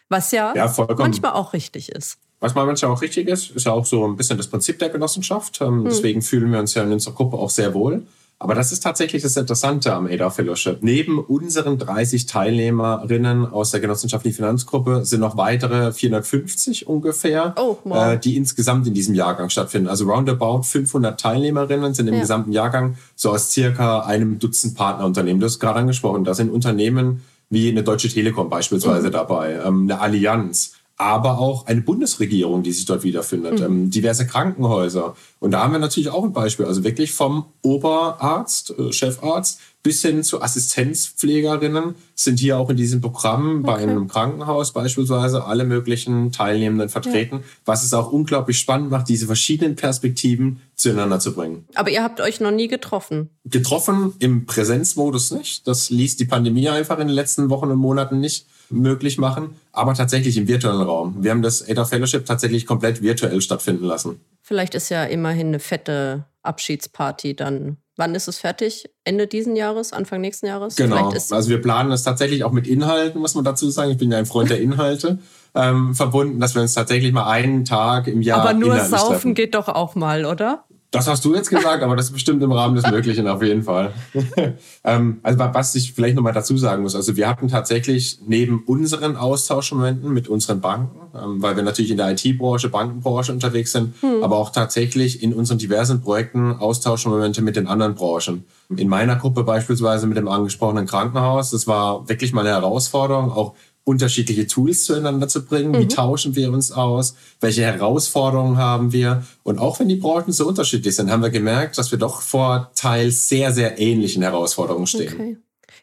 Was 0.08 0.32
ja, 0.32 0.54
ja 0.56 0.72
manchmal 0.96 1.32
auch 1.32 1.52
richtig 1.52 1.90
ist. 1.90 2.18
Was 2.40 2.54
manchmal 2.54 2.90
auch 2.90 3.02
richtig 3.02 3.28
ist, 3.28 3.50
ist 3.50 3.66
ja 3.66 3.72
auch 3.72 3.84
so 3.84 4.06
ein 4.06 4.16
bisschen 4.16 4.38
das 4.38 4.48
Prinzip 4.48 4.78
der 4.78 4.88
Genossenschaft. 4.88 5.60
Ähm, 5.60 5.80
hm. 5.80 5.84
Deswegen 5.84 6.22
fühlen 6.22 6.50
wir 6.50 6.58
uns 6.58 6.74
ja 6.74 6.82
in 6.82 6.92
unserer 6.92 7.14
Gruppe 7.14 7.36
auch 7.36 7.50
sehr 7.50 7.74
wohl. 7.74 8.02
Aber 8.42 8.54
das 8.54 8.72
ist 8.72 8.82
tatsächlich 8.82 9.22
das 9.22 9.36
Interessante 9.36 9.92
am 9.92 10.06
ADA 10.06 10.30
Fellowship. 10.30 10.78
Neben 10.80 11.18
unseren 11.18 11.76
30 11.76 12.24
Teilnehmerinnen 12.24 13.44
aus 13.44 13.70
der 13.70 13.80
genossenschaftlichen 13.80 14.36
Finanzgruppe 14.36 15.04
sind 15.04 15.20
noch 15.20 15.36
weitere 15.36 15.92
450 15.92 16.86
ungefähr, 16.88 17.54
oh, 17.58 17.76
wow. 17.84 18.14
äh, 18.14 18.18
die 18.18 18.38
insgesamt 18.38 18.86
in 18.86 18.94
diesem 18.94 19.14
Jahrgang 19.14 19.50
stattfinden. 19.50 19.88
Also 19.88 20.10
roundabout 20.10 20.62
500 20.62 21.20
Teilnehmerinnen 21.20 21.92
sind 21.92 22.08
im 22.08 22.14
ja. 22.14 22.20
gesamten 22.20 22.52
Jahrgang 22.52 22.96
so 23.14 23.30
aus 23.30 23.52
circa 23.52 24.00
einem 24.00 24.38
Dutzend 24.38 24.74
Partnerunternehmen. 24.74 25.38
Du 25.38 25.44
hast 25.44 25.60
gerade 25.60 25.80
angesprochen, 25.80 26.24
da 26.24 26.32
sind 26.32 26.50
Unternehmen 26.50 27.22
wie 27.50 27.68
eine 27.68 27.82
Deutsche 27.82 28.08
Telekom 28.08 28.48
beispielsweise 28.48 29.08
mhm. 29.08 29.12
dabei, 29.12 29.60
ähm, 29.66 29.82
eine 29.82 30.00
Allianz, 30.00 30.76
aber 31.00 31.38
auch 31.38 31.66
eine 31.66 31.80
Bundesregierung, 31.80 32.62
die 32.62 32.72
sich 32.72 32.84
dort 32.84 33.04
wiederfindet, 33.04 33.60
mhm. 33.60 33.64
ähm, 33.64 33.90
diverse 33.90 34.26
Krankenhäuser. 34.26 35.16
Und 35.38 35.52
da 35.52 35.62
haben 35.62 35.72
wir 35.72 35.78
natürlich 35.78 36.10
auch 36.10 36.24
ein 36.24 36.34
Beispiel, 36.34 36.66
also 36.66 36.84
wirklich 36.84 37.12
vom 37.12 37.46
Oberarzt, 37.62 38.74
äh, 38.78 38.92
Chefarzt 38.92 39.60
bis 39.82 40.02
hin 40.02 40.22
zu 40.22 40.42
Assistenzpflegerinnen 40.42 41.94
sind 42.14 42.38
hier 42.38 42.58
auch 42.58 42.68
in 42.68 42.76
diesem 42.76 43.00
Programm 43.00 43.60
okay. 43.60 43.66
bei 43.66 43.76
einem 43.76 44.08
Krankenhaus 44.08 44.74
beispielsweise 44.74 45.44
alle 45.44 45.64
möglichen 45.64 46.32
Teilnehmenden 46.32 46.90
vertreten, 46.90 47.36
ja. 47.36 47.44
was 47.64 47.82
es 47.82 47.94
auch 47.94 48.12
unglaublich 48.12 48.58
spannend 48.58 48.90
macht, 48.90 49.08
diese 49.08 49.24
verschiedenen 49.24 49.76
Perspektiven 49.76 50.60
zueinander 50.74 51.18
zu 51.18 51.34
bringen. 51.34 51.64
Aber 51.76 51.88
ihr 51.88 52.02
habt 52.02 52.20
euch 52.20 52.40
noch 52.40 52.50
nie 52.50 52.68
getroffen? 52.68 53.30
Getroffen 53.46 54.12
im 54.18 54.44
Präsenzmodus 54.44 55.30
nicht. 55.30 55.66
Das 55.66 55.88
ließ 55.88 56.18
die 56.18 56.26
Pandemie 56.26 56.68
einfach 56.68 56.98
in 56.98 57.08
den 57.08 57.16
letzten 57.16 57.48
Wochen 57.48 57.70
und 57.70 57.78
Monaten 57.78 58.20
nicht 58.20 58.44
möglich 58.70 59.18
machen, 59.18 59.56
aber 59.72 59.94
tatsächlich 59.94 60.36
im 60.36 60.48
virtuellen 60.48 60.82
Raum. 60.82 61.16
Wir 61.20 61.30
haben 61.30 61.42
das 61.42 61.68
ADA 61.68 61.84
Fellowship 61.84 62.26
tatsächlich 62.26 62.66
komplett 62.66 63.02
virtuell 63.02 63.40
stattfinden 63.40 63.84
lassen. 63.84 64.20
Vielleicht 64.42 64.74
ist 64.74 64.88
ja 64.88 65.04
immerhin 65.04 65.48
eine 65.48 65.58
fette 65.58 66.24
Abschiedsparty 66.42 67.36
dann. 67.36 67.76
Wann 67.96 68.14
ist 68.14 68.28
es 68.28 68.38
fertig? 68.38 68.88
Ende 69.04 69.26
diesen 69.26 69.56
Jahres, 69.56 69.92
Anfang 69.92 70.22
nächsten 70.22 70.46
Jahres? 70.46 70.76
Genau. 70.76 71.12
Also 71.30 71.50
wir 71.50 71.60
planen 71.60 71.90
das 71.90 72.02
tatsächlich 72.02 72.44
auch 72.44 72.52
mit 72.52 72.66
Inhalten, 72.66 73.20
muss 73.20 73.34
man 73.34 73.44
dazu 73.44 73.68
sagen. 73.70 73.90
Ich 73.90 73.98
bin 73.98 74.10
ja 74.10 74.18
ein 74.18 74.26
Freund 74.26 74.48
der 74.48 74.60
Inhalte. 74.60 75.18
ähm, 75.54 75.94
verbunden, 75.94 76.40
dass 76.40 76.54
wir 76.54 76.62
uns 76.62 76.74
tatsächlich 76.74 77.12
mal 77.12 77.28
einen 77.28 77.64
Tag 77.64 78.06
im 78.06 78.22
Jahr. 78.22 78.40
Aber 78.40 78.54
nur 78.54 78.78
saufen 78.78 79.08
treffen. 79.10 79.34
geht 79.34 79.54
doch 79.54 79.68
auch 79.68 79.94
mal, 79.94 80.24
oder? 80.24 80.64
Das 80.92 81.06
hast 81.06 81.24
du 81.24 81.34
jetzt 81.34 81.50
gesagt, 81.50 81.84
aber 81.84 81.94
das 81.94 82.06
ist 82.06 82.12
bestimmt 82.12 82.42
im 82.42 82.50
Rahmen 82.50 82.74
des 82.74 82.90
Möglichen 82.90 83.28
auf 83.28 83.42
jeden 83.42 83.62
Fall. 83.62 83.92
ähm, 84.84 85.20
also 85.22 85.38
was 85.38 85.74
ich 85.76 85.92
vielleicht 85.92 86.16
nochmal 86.16 86.32
dazu 86.32 86.56
sagen 86.56 86.82
muss, 86.82 86.96
also 86.96 87.16
wir 87.16 87.28
hatten 87.28 87.46
tatsächlich 87.46 88.18
neben 88.26 88.64
unseren 88.66 89.16
Austauschmomenten 89.16 90.12
mit 90.12 90.26
unseren 90.26 90.60
Banken, 90.60 91.16
ähm, 91.16 91.40
weil 91.40 91.54
wir 91.54 91.62
natürlich 91.62 91.92
in 91.92 91.96
der 91.96 92.10
IT-Branche, 92.10 92.70
Bankenbranche 92.70 93.32
unterwegs 93.32 93.70
sind, 93.70 93.94
hm. 94.00 94.24
aber 94.24 94.36
auch 94.36 94.50
tatsächlich 94.50 95.22
in 95.22 95.32
unseren 95.32 95.58
diversen 95.58 96.00
Projekten 96.00 96.56
Austauschmomente 96.56 97.40
mit 97.40 97.54
den 97.54 97.68
anderen 97.68 97.94
Branchen. 97.94 98.44
In 98.76 98.88
meiner 98.88 99.14
Gruppe 99.14 99.44
beispielsweise 99.44 100.08
mit 100.08 100.16
dem 100.16 100.26
angesprochenen 100.26 100.86
Krankenhaus, 100.86 101.50
das 101.50 101.68
war 101.68 102.08
wirklich 102.08 102.32
mal 102.32 102.40
eine 102.40 102.50
Herausforderung, 102.50 103.30
auch 103.30 103.54
unterschiedliche 103.84 104.46
Tools 104.46 104.84
zueinander 104.84 105.28
zu 105.28 105.44
bringen. 105.44 105.72
Mhm. 105.72 105.78
Wie 105.78 105.88
tauschen 105.88 106.36
wir 106.36 106.52
uns 106.52 106.72
aus? 106.72 107.14
Welche 107.40 107.62
Herausforderungen 107.62 108.56
haben 108.56 108.92
wir? 108.92 109.24
Und 109.42 109.58
auch 109.58 109.80
wenn 109.80 109.88
die 109.88 109.96
Branchen 109.96 110.32
so 110.32 110.46
unterschiedlich 110.46 110.94
sind, 110.94 111.10
haben 111.10 111.22
wir 111.22 111.30
gemerkt, 111.30 111.78
dass 111.78 111.90
wir 111.90 111.98
doch 111.98 112.22
vor 112.22 112.70
teils 112.74 113.28
sehr, 113.28 113.52
sehr 113.52 113.78
ähnlichen 113.78 114.22
Herausforderungen 114.22 114.86
stehen. 114.86 115.14
Okay. 115.14 115.36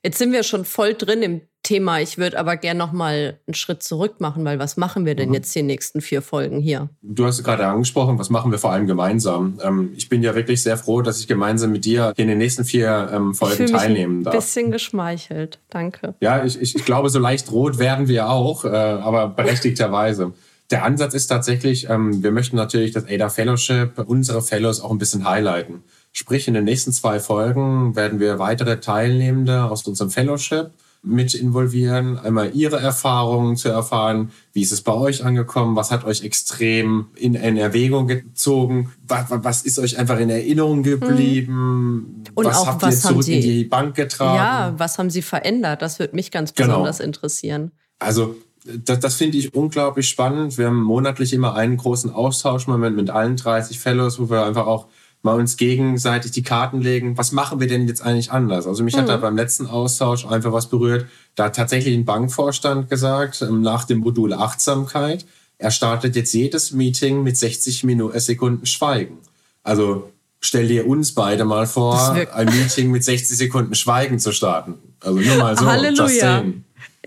Jetzt 0.03 0.19
sind 0.19 0.31
wir 0.31 0.43
schon 0.43 0.63
voll 0.63 0.93
drin 0.93 1.21
im 1.23 1.41
Thema. 1.67 1.99
Ich 1.99 2.17
würde 2.17 2.39
aber 2.39 2.55
gerne 2.55 2.77
noch 2.77 2.93
mal 2.93 3.39
einen 3.45 3.53
Schritt 3.53 3.83
zurück 3.83 4.21
machen, 4.21 4.45
weil 4.45 4.57
was 4.57 4.77
machen 4.77 5.05
wir 5.05 5.15
denn 5.15 5.29
mhm. 5.29 5.35
jetzt 5.35 5.53
die 5.53 5.63
nächsten 5.63 5.99
vier 5.99 6.21
Folgen 6.21 6.61
hier? 6.61 6.89
Du 7.01 7.25
hast 7.25 7.43
gerade 7.43 7.67
angesprochen, 7.67 8.17
was 8.17 8.29
machen 8.29 8.51
wir 8.51 8.57
vor 8.57 8.71
allem 8.71 8.87
gemeinsam? 8.87 9.59
Ähm, 9.61 9.91
ich 9.97 10.07
bin 10.07 10.23
ja 10.23 10.33
wirklich 10.33 10.63
sehr 10.63 10.77
froh, 10.77 11.01
dass 11.01 11.19
ich 11.19 11.27
gemeinsam 11.27 11.73
mit 11.73 11.83
dir 11.83 12.13
in 12.15 12.29
den 12.29 12.37
nächsten 12.37 12.63
vier 12.63 13.09
ähm, 13.11 13.35
Folgen 13.35 13.65
ich 13.65 13.71
teilnehmen 13.71 14.23
darf. 14.23 14.33
Ein 14.33 14.39
bisschen 14.39 14.71
geschmeichelt, 14.71 15.59
danke. 15.69 16.15
Ja, 16.21 16.45
ich, 16.45 16.59
ich, 16.61 16.75
ich 16.75 16.85
glaube, 16.85 17.09
so 17.09 17.19
leicht 17.19 17.51
rot 17.51 17.79
werden 17.79 18.07
wir 18.07 18.29
auch, 18.29 18.63
äh, 18.63 18.69
aber 18.69 19.27
berechtigterweise. 19.27 20.31
Der 20.71 20.85
Ansatz 20.85 21.13
ist 21.13 21.27
tatsächlich, 21.27 21.89
ähm, 21.89 22.23
wir 22.23 22.31
möchten 22.31 22.55
natürlich 22.55 22.91
das 22.91 23.05
ADA 23.09 23.27
Fellowship, 23.27 23.99
unsere 24.05 24.41
Fellows 24.41 24.79
auch 24.79 24.91
ein 24.91 24.97
bisschen 24.97 25.27
highlighten. 25.27 25.83
Sprich, 26.13 26.47
in 26.47 26.53
den 26.53 26.63
nächsten 26.63 26.93
zwei 26.93 27.19
Folgen 27.19 27.97
werden 27.97 28.21
wir 28.21 28.39
weitere 28.39 28.79
Teilnehmende 28.79 29.65
aus 29.65 29.85
unserem 29.85 30.11
Fellowship 30.11 30.71
mit 31.03 31.33
involvieren, 31.33 32.17
einmal 32.17 32.55
ihre 32.55 32.79
Erfahrungen 32.79 33.55
zu 33.55 33.69
erfahren. 33.69 34.31
Wie 34.53 34.61
ist 34.61 34.71
es 34.71 34.81
bei 34.81 34.93
euch 34.93 35.23
angekommen? 35.23 35.75
Was 35.75 35.91
hat 35.91 36.03
euch 36.03 36.23
extrem 36.23 37.07
in, 37.15 37.35
in 37.35 37.57
Erwägung 37.57 38.07
gezogen? 38.07 38.91
Was, 39.07 39.25
was, 39.29 39.61
ist 39.61 39.79
euch 39.79 39.97
einfach 39.97 40.19
in 40.19 40.29
Erinnerung 40.29 40.83
geblieben? 40.83 42.23
Und 42.35 42.45
was 42.45 42.57
auch, 42.57 42.67
habt 42.67 42.81
was 42.81 42.95
ihr 42.95 43.09
zurück 43.09 43.23
Sie, 43.23 43.35
in 43.35 43.41
die 43.41 43.63
Bank 43.63 43.95
getragen? 43.95 44.35
Ja, 44.35 44.73
was 44.77 44.97
haben 44.97 45.09
Sie 45.09 45.21
verändert? 45.21 45.81
Das 45.81 45.99
würde 45.99 46.15
mich 46.15 46.31
ganz 46.31 46.53
genau. 46.53 46.69
besonders 46.69 46.97
genau. 46.97 47.07
interessieren. 47.07 47.71
Also 47.99 48.35
das, 48.67 48.99
das 48.99 49.15
finde 49.15 49.37
ich 49.37 49.53
unglaublich 49.53 50.09
spannend. 50.09 50.57
Wir 50.57 50.67
haben 50.67 50.81
monatlich 50.81 51.33
immer 51.33 51.55
einen 51.55 51.77
großen 51.77 52.11
Austauschmoment 52.11 52.95
mit 52.95 53.09
allen 53.09 53.37
30 53.37 53.79
Fellows, 53.79 54.19
wo 54.19 54.29
wir 54.29 54.45
einfach 54.45 54.67
auch 54.67 54.87
mal 55.23 55.35
uns 55.35 55.57
gegenseitig 55.57 56.31
die 56.31 56.43
Karten 56.43 56.81
legen, 56.81 57.17
was 57.17 57.31
machen 57.31 57.59
wir 57.59 57.67
denn 57.67 57.87
jetzt 57.87 58.01
eigentlich 58.01 58.31
anders? 58.31 58.67
Also 58.67 58.83
mich 58.83 58.95
mhm. 58.95 59.01
hat 59.01 59.09
da 59.09 59.17
beim 59.17 59.35
letzten 59.35 59.67
Austausch 59.67 60.25
einfach 60.25 60.53
was 60.53 60.69
berührt. 60.69 61.07
Da 61.35 61.45
hat 61.45 61.55
tatsächlich 61.55 61.95
ein 61.95 62.05
Bankvorstand 62.05 62.89
gesagt, 62.89 63.41
ähm, 63.41 63.61
nach 63.61 63.85
dem 63.85 63.99
Modul 63.99 64.33
Achtsamkeit, 64.33 65.25
er 65.57 65.71
startet 65.71 66.15
jetzt 66.15 66.33
jedes 66.33 66.71
Meeting 66.71 67.23
mit 67.23 67.35
60 67.35 67.83
Minuten, 67.83 68.15
äh, 68.15 68.19
Sekunden 68.19 68.65
Schweigen. 68.65 69.17
Also 69.63 70.11
stell 70.39 70.67
dir 70.67 70.87
uns 70.87 71.13
beide 71.13 71.45
mal 71.45 71.67
vor, 71.67 72.11
ein 72.33 72.47
Meeting 72.47 72.91
mit 72.91 73.03
60 73.03 73.37
Sekunden 73.37 73.75
Schweigen 73.75 74.19
zu 74.19 74.31
starten. 74.31 74.75
Also 74.99 75.19
nur 75.19 75.37
mal 75.37 75.57
so. 75.57 75.65
Halleluja. 75.65 76.43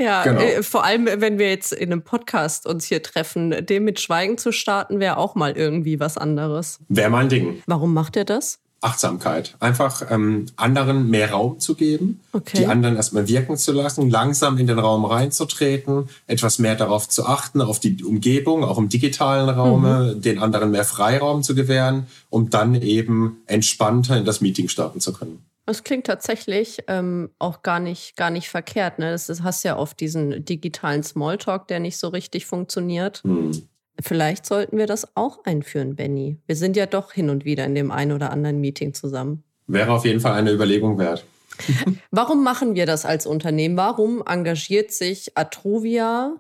Ja, 0.00 0.23
genau. 0.25 0.40
äh, 0.40 0.62
vor 0.62 0.85
allem, 0.85 1.07
wenn 1.07 1.38
wir 1.38 1.50
jetzt 1.50 1.73
in 1.73 1.92
einem 1.92 2.02
Podcast 2.02 2.66
uns 2.66 2.87
hier 2.87 3.02
treffen, 3.02 3.66
dem 3.66 3.85
mit 3.85 4.00
Schweigen 4.00 4.38
zu 4.38 4.50
starten, 4.50 4.99
wäre 4.99 5.19
auch 5.19 5.35
mal 5.35 5.52
irgendwie 5.52 6.00
was 6.00 6.16
anderes. 6.16 6.78
Wäre 6.88 7.11
mein 7.11 7.28
Ding. 7.28 7.62
Warum 7.66 7.92
macht 7.92 8.16
er 8.16 8.25
das? 8.25 8.61
Achtsamkeit. 8.83 9.57
Einfach 9.61 10.11
ähm, 10.11 10.47
anderen 10.57 11.11
mehr 11.11 11.33
Raum 11.33 11.61
zu 11.61 11.75
geben, 11.75 12.21
okay. 12.33 12.59
die 12.59 12.66
anderen 12.66 12.97
erstmal 12.97 13.28
wirken 13.28 13.59
zu 13.59 13.73
lassen, 13.73 14.09
langsam 14.09 14.57
in 14.57 14.66
den 14.66 14.78
Raum 14.78 15.04
reinzutreten, 15.04 16.09
etwas 16.26 16.59
mehr 16.59 16.76
darauf 16.76 17.07
zu 17.09 17.26
achten, 17.26 17.61
auf 17.61 17.78
die 17.78 18.02
Umgebung, 18.02 18.64
auch 18.64 18.78
im 18.78 18.88
digitalen 18.88 19.50
Raum, 19.50 19.83
mhm. 19.83 20.23
den 20.23 20.38
anderen 20.38 20.71
mehr 20.71 20.85
Freiraum 20.85 21.42
zu 21.42 21.54
gewähren, 21.54 22.07
um 22.30 22.49
dann 22.49 22.75
eben 22.75 23.42
entspannter 23.47 24.16
in 24.16 24.25
das 24.25 24.40
Meeting 24.40 24.69
starten 24.69 25.00
zu 25.00 25.12
können. 25.12 25.45
Das 25.71 25.85
klingt 25.85 26.09
tatsächlich 26.09 26.79
ähm, 26.89 27.31
auch 27.39 27.62
gar 27.62 27.79
nicht, 27.79 28.17
gar 28.17 28.31
nicht 28.31 28.49
verkehrt. 28.49 28.99
Ne? 28.99 29.12
Das, 29.12 29.29
das 29.29 29.45
hast 29.45 29.62
ja 29.62 29.79
oft 29.79 30.00
diesen 30.00 30.45
digitalen 30.45 31.05
Smalltalk, 31.05 31.69
der 31.69 31.79
nicht 31.79 31.97
so 31.97 32.09
richtig 32.09 32.47
funktioniert. 32.47 33.23
Hm. 33.23 33.53
Vielleicht 34.00 34.47
sollten 34.47 34.79
wir 34.79 34.89
das 34.89 35.17
auch 35.17 35.45
einführen, 35.45 35.95
Benny. 35.95 36.39
Wir 36.49 36.57
sind 36.57 36.77
ja 36.77 36.87
doch 36.87 37.12
hin 37.12 37.31
und 37.31 37.45
wieder 37.45 37.65
in 37.67 37.77
dem 37.77 37.93
einen 37.93 38.11
oder 38.11 38.33
anderen 38.33 38.61
Meeting 38.61 38.95
zusammen. 38.95 39.45
Wäre 39.69 39.93
auf 39.93 40.05
jeden 40.05 40.19
Fall 40.19 40.33
eine 40.33 40.50
Überlegung 40.50 40.99
wert. 40.99 41.25
Warum 42.11 42.43
machen 42.43 42.75
wir 42.75 42.87
das 42.87 43.05
als 43.05 43.25
Unternehmen? 43.25 43.77
Warum 43.77 44.25
engagiert 44.27 44.91
sich 44.91 45.39
Atrovia 45.39 46.35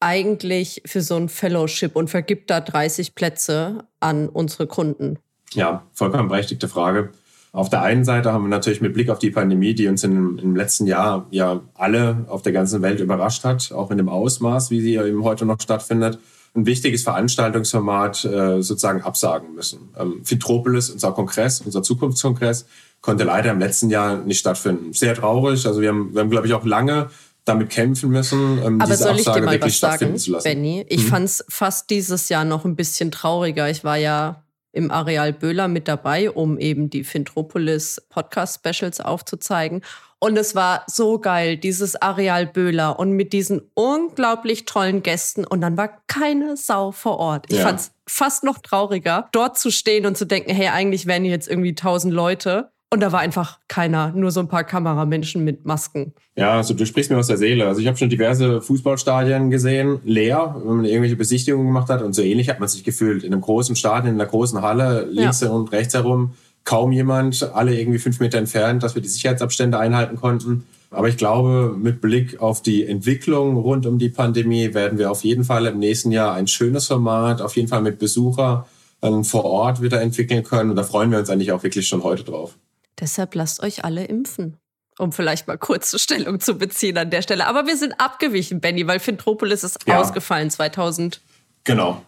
eigentlich 0.00 0.80
für 0.86 1.02
so 1.02 1.16
ein 1.16 1.28
Fellowship 1.28 1.94
und 1.94 2.08
vergibt 2.08 2.48
da 2.48 2.62
30 2.62 3.14
Plätze 3.14 3.84
an 4.00 4.30
unsere 4.30 4.66
Kunden? 4.66 5.18
Ja, 5.52 5.84
vollkommen 5.92 6.28
berechtigte 6.28 6.68
Frage. 6.68 7.12
Auf 7.52 7.68
der 7.68 7.82
einen 7.82 8.04
Seite 8.04 8.32
haben 8.32 8.44
wir 8.44 8.48
natürlich 8.48 8.80
mit 8.80 8.94
Blick 8.94 9.10
auf 9.10 9.18
die 9.18 9.30
Pandemie, 9.30 9.74
die 9.74 9.86
uns 9.86 10.02
in, 10.04 10.38
im 10.38 10.56
letzten 10.56 10.86
Jahr 10.86 11.26
ja 11.30 11.60
alle 11.74 12.24
auf 12.28 12.40
der 12.40 12.52
ganzen 12.52 12.80
Welt 12.80 12.98
überrascht 12.98 13.44
hat, 13.44 13.72
auch 13.72 13.90
in 13.90 13.98
dem 13.98 14.08
Ausmaß, 14.08 14.70
wie 14.70 14.80
sie 14.80 14.94
eben 14.94 15.22
heute 15.22 15.44
noch 15.44 15.60
stattfindet, 15.60 16.18
ein 16.54 16.64
wichtiges 16.64 17.02
Veranstaltungsformat 17.02 18.24
äh, 18.24 18.62
sozusagen 18.62 19.02
absagen 19.02 19.54
müssen. 19.54 19.90
Ähm, 19.98 20.20
Fitropolis, 20.24 20.88
unser 20.88 21.12
Kongress, 21.12 21.60
unser 21.60 21.82
Zukunftskongress, 21.82 22.66
konnte 23.02 23.24
leider 23.24 23.50
im 23.50 23.58
letzten 23.58 23.90
Jahr 23.90 24.16
nicht 24.16 24.38
stattfinden. 24.38 24.94
Sehr 24.94 25.14
traurig. 25.14 25.66
Also 25.66 25.82
wir 25.82 25.90
haben, 25.90 26.14
wir 26.14 26.22
haben 26.22 26.30
glaube 26.30 26.46
ich, 26.46 26.54
auch 26.54 26.64
lange 26.64 27.10
damit 27.44 27.70
kämpfen 27.70 28.10
müssen, 28.10 28.62
ähm, 28.64 28.80
Aber 28.80 28.92
diese 28.92 29.04
soll 29.04 29.14
ich 29.14 29.26
Absage 29.26 29.40
dir 29.40 29.46
mal 29.46 29.52
wirklich 29.52 29.72
was 29.72 29.78
stattfinden 29.78 30.18
sagen, 30.18 30.24
zu 30.24 30.30
lassen. 30.30 30.44
Benny, 30.44 30.86
ich 30.88 31.02
hm. 31.02 31.08
fand 31.08 31.24
es 31.26 31.44
fast 31.48 31.90
dieses 31.90 32.28
Jahr 32.28 32.44
noch 32.44 32.64
ein 32.64 32.76
bisschen 32.76 33.10
trauriger. 33.10 33.68
Ich 33.68 33.82
war 33.82 33.96
ja 33.96 34.41
im 34.72 34.90
Areal 34.90 35.32
Böhler 35.32 35.68
mit 35.68 35.86
dabei, 35.86 36.30
um 36.30 36.58
eben 36.58 36.90
die 36.90 37.04
Fintropolis 37.04 38.02
Podcast 38.08 38.60
Specials 38.64 39.00
aufzuzeigen. 39.00 39.82
Und 40.18 40.36
es 40.36 40.54
war 40.54 40.84
so 40.86 41.18
geil, 41.18 41.56
dieses 41.56 42.00
Areal 42.00 42.46
Böhler 42.46 42.98
und 42.98 43.12
mit 43.12 43.32
diesen 43.32 43.62
unglaublich 43.74 44.64
tollen 44.66 45.02
Gästen. 45.02 45.44
Und 45.44 45.60
dann 45.60 45.76
war 45.76 46.00
keine 46.06 46.56
Sau 46.56 46.92
vor 46.92 47.18
Ort. 47.18 47.46
Ich 47.48 47.58
ja. 47.58 47.64
fand 47.64 47.80
es 47.80 47.92
fast 48.06 48.44
noch 48.44 48.58
trauriger, 48.58 49.28
dort 49.32 49.58
zu 49.58 49.70
stehen 49.70 50.06
und 50.06 50.16
zu 50.16 50.24
denken, 50.24 50.54
hey, 50.54 50.68
eigentlich 50.68 51.06
wären 51.06 51.22
hier 51.24 51.32
jetzt 51.32 51.48
irgendwie 51.48 51.74
tausend 51.74 52.14
Leute. 52.14 52.71
Und 52.92 53.00
da 53.00 53.10
war 53.10 53.20
einfach 53.20 53.58
keiner, 53.68 54.12
nur 54.14 54.30
so 54.30 54.40
ein 54.40 54.48
paar 54.48 54.64
Kameramenschen 54.64 55.42
mit 55.42 55.64
Masken. 55.64 56.12
Ja, 56.36 56.58
also 56.58 56.74
du 56.74 56.84
sprichst 56.84 57.10
mir 57.10 57.16
aus 57.16 57.28
der 57.28 57.38
Seele. 57.38 57.66
Also 57.66 57.80
ich 57.80 57.86
habe 57.86 57.96
schon 57.96 58.10
diverse 58.10 58.60
Fußballstadien 58.60 59.48
gesehen, 59.48 60.00
leer, 60.04 60.56
wenn 60.62 60.76
man 60.76 60.84
irgendwelche 60.84 61.16
Besichtigungen 61.16 61.68
gemacht 61.68 61.88
hat. 61.88 62.02
Und 62.02 62.12
so 62.12 62.20
ähnlich 62.20 62.50
hat 62.50 62.60
man 62.60 62.68
sich 62.68 62.84
gefühlt. 62.84 63.24
In 63.24 63.32
einem 63.32 63.40
großen 63.40 63.76
Stadion, 63.76 64.14
in 64.14 64.20
einer 64.20 64.28
großen 64.28 64.60
Halle, 64.60 65.08
links 65.10 65.40
ja. 65.40 65.48
und 65.48 65.72
rechts 65.72 65.94
herum, 65.94 66.34
kaum 66.64 66.92
jemand, 66.92 67.50
alle 67.54 67.80
irgendwie 67.80 67.98
fünf 67.98 68.20
Meter 68.20 68.36
entfernt, 68.36 68.82
dass 68.82 68.94
wir 68.94 69.00
die 69.00 69.08
Sicherheitsabstände 69.08 69.78
einhalten 69.78 70.16
konnten. 70.16 70.66
Aber 70.90 71.08
ich 71.08 71.16
glaube, 71.16 71.74
mit 71.74 72.02
Blick 72.02 72.42
auf 72.42 72.60
die 72.60 72.86
Entwicklung 72.86 73.56
rund 73.56 73.86
um 73.86 73.98
die 73.98 74.10
Pandemie 74.10 74.74
werden 74.74 74.98
wir 74.98 75.10
auf 75.10 75.24
jeden 75.24 75.44
Fall 75.44 75.64
im 75.64 75.78
nächsten 75.78 76.12
Jahr 76.12 76.34
ein 76.34 76.46
schönes 76.46 76.88
Format, 76.88 77.40
auf 77.40 77.56
jeden 77.56 77.68
Fall 77.68 77.80
mit 77.80 77.98
Besucher 77.98 78.66
ähm, 79.00 79.24
vor 79.24 79.46
Ort 79.46 79.80
wieder 79.80 80.02
entwickeln 80.02 80.42
können. 80.42 80.68
Und 80.68 80.76
da 80.76 80.82
freuen 80.82 81.10
wir 81.10 81.18
uns 81.18 81.30
eigentlich 81.30 81.52
auch 81.52 81.62
wirklich 81.62 81.88
schon 81.88 82.02
heute 82.02 82.24
drauf. 82.24 82.54
Deshalb 83.00 83.34
lasst 83.34 83.62
euch 83.62 83.84
alle 83.84 84.04
impfen. 84.04 84.58
Um 84.98 85.10
vielleicht 85.10 85.48
mal 85.48 85.56
kurze 85.56 85.98
Stellung 85.98 86.38
zu 86.38 86.54
beziehen 86.54 86.98
an 86.98 87.10
der 87.10 87.22
Stelle. 87.22 87.46
Aber 87.46 87.66
wir 87.66 87.76
sind 87.76 87.94
abgewichen, 87.98 88.60
Benny, 88.60 88.86
weil 88.86 89.00
Fintropolis 89.00 89.64
ist 89.64 89.78
ja. 89.86 89.98
ausgefallen 89.98 90.50
2020. 90.50 91.22
Genau. 91.64 92.02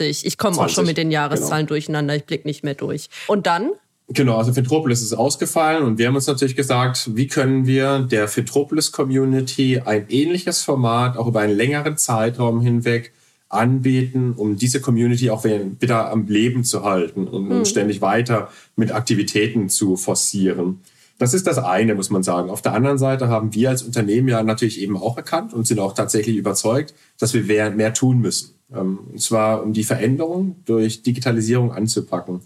Ich 0.00 0.38
komme 0.38 0.58
auch 0.58 0.68
schon 0.68 0.86
mit 0.86 0.96
den 0.96 1.10
Jahreszahlen 1.10 1.66
genau. 1.66 1.74
durcheinander. 1.74 2.16
Ich 2.16 2.24
blicke 2.24 2.48
nicht 2.48 2.64
mehr 2.64 2.74
durch. 2.74 3.10
Und 3.26 3.46
dann? 3.46 3.72
Genau, 4.08 4.36
also 4.36 4.52
Fintropolis 4.52 5.02
ist 5.02 5.12
ausgefallen 5.12 5.84
und 5.84 5.96
wir 5.98 6.08
haben 6.08 6.16
uns 6.16 6.26
natürlich 6.26 6.56
gesagt, 6.56 7.16
wie 7.16 7.28
können 7.28 7.66
wir 7.66 8.00
der 8.00 8.28
Fintropolis 8.28 8.92
Community 8.92 9.80
ein 9.84 10.06
ähnliches 10.08 10.62
Format 10.62 11.16
auch 11.16 11.26
über 11.26 11.40
einen 11.40 11.56
längeren 11.56 11.96
Zeitraum 11.96 12.60
hinweg 12.60 13.12
anbieten, 13.52 14.32
um 14.36 14.56
diese 14.56 14.80
Community 14.80 15.30
auch 15.30 15.44
wieder 15.44 16.10
am 16.10 16.26
Leben 16.26 16.64
zu 16.64 16.84
halten 16.84 17.28
und 17.28 17.48
mhm. 17.48 17.64
ständig 17.64 18.00
weiter 18.00 18.48
mit 18.76 18.92
Aktivitäten 18.92 19.68
zu 19.68 19.96
forcieren. 19.96 20.80
Das 21.18 21.34
ist 21.34 21.46
das 21.46 21.58
eine, 21.58 21.94
muss 21.94 22.10
man 22.10 22.22
sagen. 22.22 22.50
Auf 22.50 22.62
der 22.62 22.72
anderen 22.72 22.98
Seite 22.98 23.28
haben 23.28 23.54
wir 23.54 23.70
als 23.70 23.82
Unternehmen 23.82 24.28
ja 24.28 24.42
natürlich 24.42 24.80
eben 24.80 24.96
auch 24.96 25.16
erkannt 25.16 25.52
und 25.52 25.66
sind 25.66 25.78
auch 25.78 25.92
tatsächlich 25.92 26.36
überzeugt, 26.36 26.94
dass 27.18 27.34
wir 27.34 27.42
mehr, 27.42 27.70
mehr 27.70 27.94
tun 27.94 28.18
müssen. 28.20 28.54
Ähm, 28.74 28.98
und 29.12 29.20
zwar, 29.20 29.62
um 29.62 29.72
die 29.72 29.84
Veränderung 29.84 30.56
durch 30.64 31.02
Digitalisierung 31.02 31.72
anzupacken. 31.72 32.40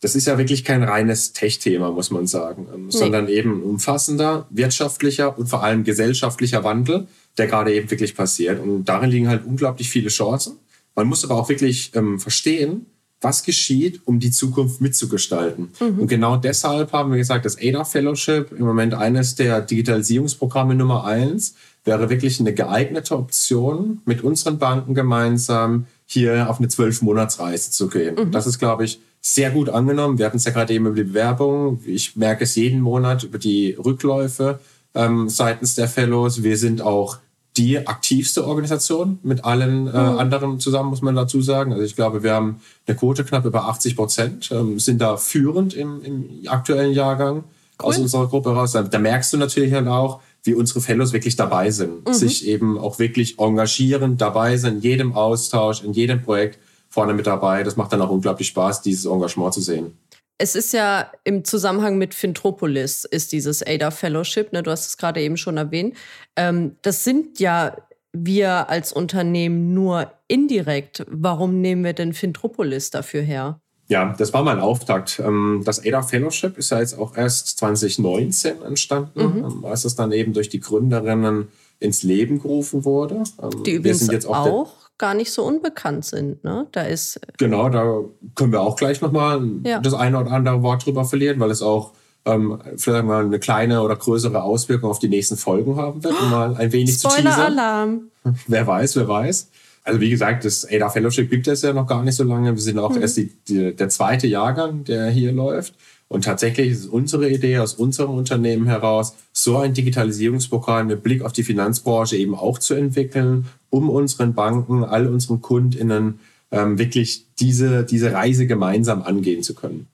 Das 0.00 0.16
ist 0.16 0.26
ja 0.26 0.38
wirklich 0.38 0.64
kein 0.64 0.82
reines 0.82 1.34
Tech-Thema, 1.34 1.90
muss 1.90 2.10
man 2.10 2.26
sagen, 2.26 2.66
ähm, 2.74 2.86
nee. 2.86 2.90
sondern 2.90 3.28
eben 3.28 3.62
umfassender, 3.62 4.46
wirtschaftlicher 4.48 5.38
und 5.38 5.48
vor 5.48 5.62
allem 5.62 5.84
gesellschaftlicher 5.84 6.64
Wandel, 6.64 7.06
der 7.38 7.46
gerade 7.46 7.74
eben 7.74 7.90
wirklich 7.90 8.14
passiert. 8.14 8.60
Und 8.60 8.84
darin 8.84 9.10
liegen 9.10 9.28
halt 9.28 9.44
unglaublich 9.44 9.88
viele 9.88 10.08
Chancen. 10.08 10.56
Man 10.94 11.06
muss 11.06 11.24
aber 11.24 11.36
auch 11.36 11.48
wirklich 11.48 11.92
ähm, 11.94 12.18
verstehen, 12.18 12.86
was 13.20 13.42
geschieht, 13.42 14.00
um 14.06 14.18
die 14.18 14.30
Zukunft 14.30 14.80
mitzugestalten. 14.80 15.68
Mhm. 15.78 16.00
Und 16.00 16.06
genau 16.08 16.36
deshalb 16.36 16.92
haben 16.92 17.10
wir 17.10 17.18
gesagt, 17.18 17.44
das 17.44 17.58
ADA 17.60 17.84
Fellowship, 17.84 18.52
im 18.52 18.64
Moment 18.64 18.94
eines 18.94 19.34
der 19.34 19.60
Digitalisierungsprogramme 19.60 20.74
Nummer 20.74 21.04
eins, 21.04 21.54
wäre 21.84 22.10
wirklich 22.10 22.40
eine 22.40 22.54
geeignete 22.54 23.16
Option, 23.16 24.00
mit 24.04 24.22
unseren 24.22 24.58
Banken 24.58 24.94
gemeinsam 24.94 25.86
hier 26.06 26.48
auf 26.48 26.58
eine 26.58 26.68
Zwölf-Monats-Reise 26.68 27.70
zu 27.70 27.88
gehen. 27.88 28.16
Mhm. 28.16 28.30
Das 28.32 28.46
ist, 28.46 28.58
glaube 28.58 28.84
ich, 28.84 29.00
sehr 29.20 29.50
gut 29.50 29.68
angenommen. 29.68 30.18
Wir 30.18 30.26
hatten 30.26 30.38
es 30.38 30.44
ja 30.44 30.50
gerade 30.50 30.72
eben 30.72 30.86
über 30.86 30.96
die 30.96 31.04
Bewerbung. 31.04 31.80
Ich 31.84 32.16
merke 32.16 32.44
es 32.44 32.54
jeden 32.54 32.80
Monat 32.80 33.22
über 33.22 33.38
die 33.38 33.72
Rückläufe 33.72 34.60
ähm, 34.94 35.28
seitens 35.28 35.74
der 35.74 35.88
Fellows. 35.88 36.42
Wir 36.42 36.56
sind 36.56 36.82
auch 36.82 37.18
die 37.56 37.86
aktivste 37.86 38.46
Organisation 38.46 39.18
mit 39.22 39.44
allen 39.44 39.86
äh, 39.88 39.90
mhm. 39.90 40.18
anderen 40.18 40.60
zusammen, 40.60 40.90
muss 40.90 41.02
man 41.02 41.16
dazu 41.16 41.42
sagen. 41.42 41.72
Also 41.72 41.84
ich 41.84 41.96
glaube, 41.96 42.22
wir 42.22 42.32
haben 42.32 42.60
eine 42.86 42.96
Quote 42.96 43.24
knapp 43.24 43.44
über 43.44 43.64
80 43.64 43.96
Prozent, 43.96 44.50
ähm, 44.52 44.78
sind 44.78 45.00
da 45.00 45.16
führend 45.16 45.74
im, 45.74 46.02
im 46.02 46.28
aktuellen 46.46 46.92
Jahrgang 46.92 47.36
cool. 47.36 47.44
aus 47.80 47.98
unserer 47.98 48.28
Gruppe 48.28 48.50
raus. 48.50 48.72
Da, 48.72 48.82
da, 48.82 48.98
merkst 48.98 49.32
du 49.32 49.36
natürlich 49.36 49.72
halt 49.72 49.88
auch, 49.88 50.20
wie 50.44 50.54
unsere 50.54 50.80
Fellows 50.80 51.12
wirklich 51.12 51.36
dabei 51.36 51.70
sind, 51.70 52.08
mhm. 52.08 52.14
sich 52.14 52.46
eben 52.46 52.78
auch 52.78 52.98
wirklich 52.98 53.38
engagieren, 53.38 54.16
dabei 54.16 54.56
sind, 54.56 54.76
in 54.76 54.80
jedem 54.80 55.12
Austausch, 55.14 55.82
in 55.82 55.92
jedem 55.92 56.22
Projekt 56.22 56.58
vorne 56.88 57.14
mit 57.14 57.26
dabei. 57.26 57.62
Das 57.62 57.76
macht 57.76 57.92
dann 57.92 58.00
auch 58.00 58.10
unglaublich 58.10 58.48
Spaß, 58.48 58.82
dieses 58.82 59.06
Engagement 59.06 59.54
zu 59.54 59.60
sehen. 59.60 59.92
Es 60.40 60.54
ist 60.54 60.72
ja 60.72 61.12
im 61.24 61.44
Zusammenhang 61.44 61.98
mit 61.98 62.14
Fintropolis 62.14 63.04
ist 63.04 63.32
dieses 63.32 63.62
ADA 63.62 63.90
Fellowship, 63.90 64.54
ne, 64.54 64.62
du 64.62 64.70
hast 64.70 64.86
es 64.86 64.96
gerade 64.96 65.20
eben 65.20 65.36
schon 65.36 65.58
erwähnt. 65.58 65.94
Ähm, 66.34 66.76
das 66.80 67.04
sind 67.04 67.38
ja 67.40 67.76
wir 68.12 68.70
als 68.70 68.90
Unternehmen 68.92 69.74
nur 69.74 70.10
indirekt. 70.28 71.04
Warum 71.08 71.60
nehmen 71.60 71.84
wir 71.84 71.92
denn 71.92 72.14
Fintropolis 72.14 72.90
dafür 72.90 73.20
her? 73.20 73.60
Ja, 73.88 74.14
das 74.16 74.32
war 74.32 74.42
mein 74.42 74.60
Auftakt. 74.60 75.20
Ähm, 75.22 75.60
das 75.66 75.84
ADA 75.84 76.00
Fellowship 76.00 76.56
ist 76.56 76.70
ja 76.70 76.80
jetzt 76.80 76.98
auch 76.98 77.18
erst 77.18 77.58
2019 77.58 78.62
entstanden, 78.62 79.20
mhm. 79.20 79.44
Ähm, 79.44 79.64
als 79.66 79.84
es 79.84 79.94
dann 79.94 80.10
eben 80.10 80.32
durch 80.32 80.48
die 80.48 80.60
Gründerinnen 80.60 81.48
ins 81.80 82.02
Leben 82.02 82.40
gerufen 82.40 82.86
wurde. 82.86 83.24
Ähm, 83.42 83.62
die 83.64 83.72
übrigens 83.72 84.24
auch, 84.24 84.46
auch 84.46 84.89
gar 85.00 85.14
nicht 85.14 85.32
so 85.32 85.42
unbekannt 85.42 86.04
sind. 86.04 86.44
Ne? 86.44 86.66
Da 86.72 86.82
ist 86.82 87.18
genau, 87.38 87.70
da 87.70 88.00
können 88.34 88.52
wir 88.52 88.60
auch 88.60 88.76
gleich 88.76 89.00
nochmal 89.00 89.42
ja. 89.64 89.80
das 89.80 89.94
eine 89.94 90.20
oder 90.20 90.30
andere 90.30 90.62
Wort 90.62 90.84
drüber 90.84 91.06
verlieren, 91.06 91.40
weil 91.40 91.50
es 91.50 91.62
auch 91.62 91.92
ähm, 92.26 92.60
vielleicht 92.76 93.06
mal 93.06 93.24
eine 93.24 93.38
kleine 93.38 93.80
oder 93.80 93.96
größere 93.96 94.42
Auswirkung 94.42 94.90
auf 94.90 94.98
die 94.98 95.08
nächsten 95.08 95.38
Folgen 95.38 95.76
haben 95.76 96.04
wird, 96.04 96.14
um 96.20 96.30
mal 96.30 96.54
ein 96.54 96.70
wenig 96.72 96.96
Spoiler 96.96 97.16
zu 97.16 97.22
teasern. 97.22 97.58
Alarm. 97.58 98.00
Wer 98.46 98.66
weiß, 98.66 98.96
wer 98.96 99.08
weiß. 99.08 99.50
Also 99.82 100.00
wie 100.02 100.10
gesagt, 100.10 100.44
das 100.44 100.70
ADA 100.70 100.90
Fellowship 100.90 101.30
gibt 101.30 101.48
es 101.48 101.62
ja 101.62 101.72
noch 101.72 101.86
gar 101.86 102.02
nicht 102.02 102.16
so 102.16 102.24
lange. 102.24 102.54
Wir 102.54 102.60
sind 102.60 102.78
auch 102.78 102.94
mhm. 102.94 103.00
erst 103.00 103.16
die, 103.16 103.32
die, 103.48 103.74
der 103.74 103.88
zweite 103.88 104.26
Jahrgang, 104.26 104.84
der 104.84 105.08
hier 105.08 105.32
läuft. 105.32 105.72
Und 106.12 106.24
tatsächlich 106.24 106.72
ist 106.72 106.86
unsere 106.86 107.30
Idee 107.30 107.58
aus 107.58 107.74
unserem 107.74 108.10
Unternehmen 108.10 108.66
heraus, 108.66 109.14
so 109.32 109.58
ein 109.58 109.74
Digitalisierungsprogramm 109.74 110.88
mit 110.88 111.04
Blick 111.04 111.22
auf 111.22 111.32
die 111.32 111.44
Finanzbranche 111.44 112.16
eben 112.16 112.34
auch 112.34 112.58
zu 112.58 112.74
entwickeln, 112.74 113.46
um 113.70 113.88
unseren 113.88 114.34
Banken, 114.34 114.82
all 114.82 115.06
unseren 115.06 115.40
KundInnen 115.40 116.18
ähm, 116.50 116.78
wirklich 116.78 117.26
diese, 117.38 117.84
diese 117.84 118.12
Reise 118.12 118.48
gemeinsam 118.48 119.02
angehen 119.02 119.44
zu 119.44 119.54
können. 119.54 119.86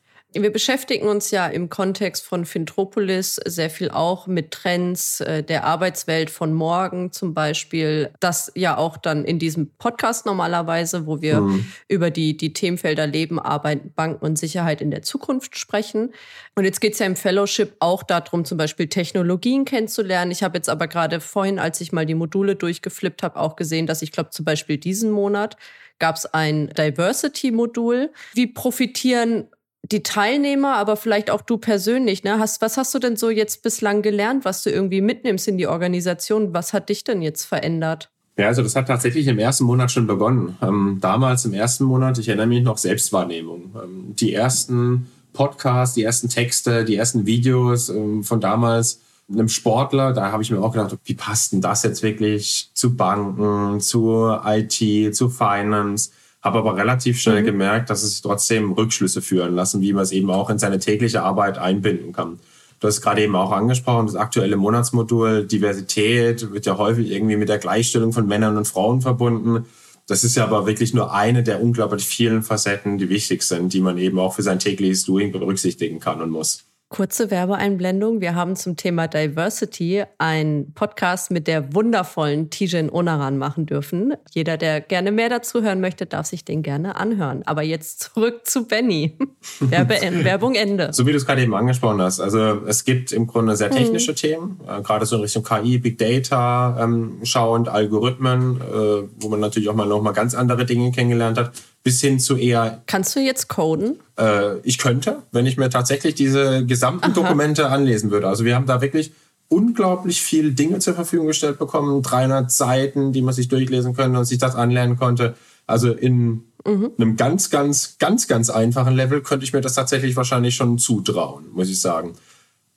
Wir 0.42 0.52
beschäftigen 0.52 1.08
uns 1.08 1.30
ja 1.30 1.46
im 1.46 1.68
Kontext 1.70 2.24
von 2.24 2.44
Fintropolis 2.44 3.36
sehr 3.46 3.70
viel 3.70 3.90
auch 3.90 4.26
mit 4.26 4.50
Trends 4.50 5.20
äh, 5.20 5.42
der 5.42 5.64
Arbeitswelt 5.64 6.30
von 6.30 6.52
morgen 6.52 7.12
zum 7.12 7.32
Beispiel. 7.32 8.10
Das 8.20 8.52
ja 8.54 8.76
auch 8.76 8.96
dann 8.96 9.24
in 9.24 9.38
diesem 9.38 9.70
Podcast 9.78 10.26
normalerweise, 10.26 11.06
wo 11.06 11.22
wir 11.22 11.40
mhm. 11.40 11.66
über 11.88 12.10
die, 12.10 12.36
die 12.36 12.52
Themenfelder 12.52 13.06
Leben, 13.06 13.38
Arbeit, 13.38 13.94
Banken 13.94 14.24
und 14.24 14.38
Sicherheit 14.38 14.80
in 14.80 14.90
der 14.90 15.02
Zukunft 15.02 15.58
sprechen. 15.58 16.12
Und 16.54 16.64
jetzt 16.64 16.80
geht 16.80 16.92
es 16.92 16.98
ja 16.98 17.06
im 17.06 17.16
Fellowship 17.16 17.74
auch 17.80 18.02
darum, 18.02 18.44
zum 18.44 18.58
Beispiel 18.58 18.88
Technologien 18.88 19.64
kennenzulernen. 19.64 20.30
Ich 20.30 20.42
habe 20.42 20.58
jetzt 20.58 20.68
aber 20.68 20.86
gerade 20.86 21.20
vorhin, 21.20 21.58
als 21.58 21.80
ich 21.80 21.92
mal 21.92 22.06
die 22.06 22.14
Module 22.14 22.56
durchgeflippt 22.56 23.22
habe, 23.22 23.38
auch 23.40 23.56
gesehen, 23.56 23.86
dass 23.86 24.02
ich 24.02 24.12
glaube 24.12 24.30
zum 24.30 24.44
Beispiel 24.44 24.76
diesen 24.78 25.10
Monat 25.10 25.56
gab 25.98 26.16
es 26.16 26.26
ein 26.26 26.68
Diversity-Modul. 26.68 28.10
Wie 28.34 28.46
profitieren 28.46 29.48
die 29.92 30.02
Teilnehmer, 30.02 30.76
aber 30.76 30.96
vielleicht 30.96 31.30
auch 31.30 31.42
du 31.42 31.58
persönlich, 31.58 32.24
ne? 32.24 32.38
Hast, 32.38 32.60
was 32.60 32.76
hast 32.76 32.94
du 32.94 32.98
denn 32.98 33.16
so 33.16 33.30
jetzt 33.30 33.62
bislang 33.62 34.02
gelernt, 34.02 34.44
was 34.44 34.62
du 34.62 34.70
irgendwie 34.70 35.00
mitnimmst 35.00 35.48
in 35.48 35.58
die 35.58 35.66
Organisation? 35.66 36.52
Was 36.54 36.72
hat 36.72 36.88
dich 36.88 37.04
denn 37.04 37.22
jetzt 37.22 37.44
verändert? 37.44 38.10
Ja, 38.38 38.49
also 38.49 38.62
das 38.62 38.76
hat 38.76 38.88
tatsächlich 38.88 39.26
im 39.28 39.38
ersten 39.38 39.64
Monat 39.64 39.90
schon 39.90 40.06
begonnen. 40.06 40.56
Ähm, 40.60 40.99
damals 41.00 41.44
im 41.44 41.54
ersten 41.54 41.84
Monat, 41.84 42.18
ich 42.18 42.28
erinnere 42.28 42.46
mich 42.46 42.62
noch, 42.62 42.76
Selbstwahrnehmung. 42.76 43.75
Ähm, 43.82 44.14
die 44.16 44.34
ersten 44.34 45.06
Podcasts, 45.32 45.94
die 45.94 46.02
ersten 46.02 46.28
Texte, 46.28 46.84
die 46.84 46.96
ersten 46.96 47.25
Videos 47.25 47.88
ähm, 47.88 48.25
von 48.25 48.40
damals 48.40 49.00
einem 49.32 49.49
Sportler, 49.49 50.12
da 50.12 50.32
habe 50.32 50.42
ich 50.42 50.50
mir 50.50 50.60
auch 50.60 50.72
gedacht, 50.72 50.96
wie 51.04 51.14
passt 51.14 51.52
denn 51.52 51.60
das 51.60 51.82
jetzt 51.82 52.02
wirklich 52.02 52.70
zu 52.75 52.94
Banken, 52.94 53.80
zu 53.80 54.36
IT, 54.44 55.16
zu 55.16 55.30
Finance? 55.30 56.10
Habe 56.47 56.59
aber 56.59 56.76
relativ 56.76 57.21
schnell 57.21 57.43
mhm. 57.43 57.47
gemerkt, 57.47 57.91
dass 57.91 58.02
es 58.02 58.13
sich 58.13 58.23
trotzdem 58.23 58.73
Rückschlüsse 58.73 59.21
führen 59.21 59.54
lassen, 59.54 59.82
wie 59.82 59.93
man 59.93 60.04
es 60.04 60.13
eben 60.13 60.30
auch 60.30 60.49
in 60.49 60.59
seine 60.59 60.78
tägliche 60.78 61.23
Arbeit 61.23 61.59
einbinden 61.59 62.13
kann. 62.13 62.39
Du 62.80 62.89
hast 62.89 63.00
gerade 63.00 63.23
eben 63.23 63.35
auch 63.35 63.52
angesprochen, 63.52 64.06
das 64.06 64.17
aktuelle 64.17 64.56
Monatsmodul 64.56 65.47
Diversität 65.47 66.52
wird 66.52 66.67
ja 66.67 66.78
häufig 66.78 67.11
irgendwie 67.11 67.37
mit 67.37 67.49
der 67.49 67.59
Gleichstellung 67.59 68.13
von 68.13 68.26
Männern 68.26 68.56
und 68.56 68.69
Frauen 68.69 69.00
verbunden. 69.00 69.67
Das 70.06 70.23
ist 70.25 70.37
ja 70.37 70.45
aber 70.45 70.67
wirklich 70.67 70.95
nur 70.95 71.13
eine 71.13 71.43
der 71.43 71.61
unglaublich 71.61 72.06
vielen 72.06 72.43
Facetten, 72.43 72.99
die 72.99 73.09
wichtig 73.09 73.43
sind, 73.43 73.73
die 73.73 73.80
man 73.80 73.99
eben 73.99 74.19
auch 74.19 74.35
für 74.35 74.43
sein 74.43 74.59
tägliches 74.59 75.04
Doing 75.04 75.32
berücksichtigen 75.32 75.99
kann 75.99 76.23
und 76.23 76.30
muss. 76.30 76.65
Kurze 76.88 77.32
Werbeeinblendung. 77.32 78.20
Wir 78.20 78.36
haben 78.36 78.54
zum 78.54 78.76
Thema 78.76 79.08
Diversity 79.08 80.04
einen 80.18 80.72
Podcast 80.72 81.32
mit 81.32 81.49
der 81.49 81.75
wundervollen 81.75 82.49
Tijen 82.50 82.90
Onaran 82.90 83.38
machen 83.38 83.66
dürfen. 83.66 84.14
Jeder, 84.30 84.56
der 84.56 84.80
gerne 84.80 85.10
mehr 85.10 85.28
dazu 85.28 85.62
hören 85.62 85.80
möchte, 85.80 86.06
darf 86.06 86.26
sich 86.26 86.44
den 86.44 86.62
gerne 86.62 86.94
anhören. 86.94 87.42
Aber 87.44 87.62
jetzt 87.62 88.04
zurück 88.04 88.46
zu 88.46 88.68
Benny. 88.68 89.18
Werbe 89.58 89.96
Werbung 90.22 90.54
Ende. 90.54 90.92
So 90.92 91.04
wie 91.06 91.10
du 91.10 91.16
es 91.16 91.26
gerade 91.26 91.42
eben 91.42 91.56
angesprochen 91.56 92.00
hast. 92.00 92.20
Also 92.20 92.64
es 92.66 92.84
gibt 92.84 93.10
im 93.10 93.26
Grunde 93.26 93.56
sehr 93.56 93.72
technische 93.72 94.12
mhm. 94.12 94.16
Themen, 94.16 94.60
äh, 94.68 94.80
gerade 94.80 95.06
so 95.06 95.16
in 95.16 95.22
Richtung 95.22 95.42
KI, 95.42 95.78
Big 95.78 95.99
Data 95.99 96.78
ähm, 96.80 97.18
schauend, 97.25 97.68
Algorithmen, 97.68 98.60
äh, 98.60 99.08
wo 99.18 99.28
man 99.28 99.40
natürlich 99.40 99.68
auch 99.68 99.75
mal 99.75 99.88
noch 99.88 100.02
mal 100.02 100.12
ganz 100.12 100.36
andere 100.36 100.64
Dinge 100.64 100.92
kennengelernt 100.92 101.36
hat 101.36 101.50
bis 101.86 102.00
hin 102.00 102.18
zu 102.18 102.36
eher. 102.36 102.82
Kannst 102.86 103.14
du 103.14 103.20
jetzt 103.20 103.49
coden? 103.49 104.00
Äh, 104.18 104.58
ich 104.64 104.78
könnte, 104.78 105.22
wenn 105.30 105.46
ich 105.46 105.56
mir 105.56 105.70
tatsächlich 105.70 106.16
diese 106.16 106.66
gesamten 106.66 107.04
Aha. 107.04 107.12
Dokumente 107.12 107.68
anlesen 107.68 108.10
würde. 108.10 108.26
Also 108.26 108.44
wir 108.44 108.56
haben 108.56 108.66
da 108.66 108.80
wirklich 108.80 109.12
unglaublich 109.46 110.20
viel 110.20 110.52
Dinge 110.52 110.80
zur 110.80 110.94
Verfügung 110.94 111.28
gestellt 111.28 111.60
bekommen, 111.60 112.02
300 112.02 112.50
Seiten, 112.50 113.12
die 113.12 113.22
man 113.22 113.32
sich 113.32 113.46
durchlesen 113.46 113.94
könnte 113.94 114.18
und 114.18 114.25
sich 114.25 114.38
das 114.38 114.56
anlernen 114.56 114.96
konnte. 114.96 115.36
Also 115.68 115.92
in 115.92 116.42
mhm. 116.64 116.90
einem 116.99 117.16
ganz, 117.16 117.50
ganz, 117.50 117.99
ganz, 118.00 118.26
ganz 118.26 118.50
einfachen 118.50 118.96
Level 118.96 119.22
könnte 119.22 119.44
ich 119.44 119.52
mir 119.52 119.60
das 119.60 119.75
tatsächlich 119.75 120.16
wahrscheinlich 120.16 120.56
schon 120.56 120.78
zutrauen, 120.78 121.44
muss 121.52 121.70
ich 121.70 121.80
sagen. 121.80 122.14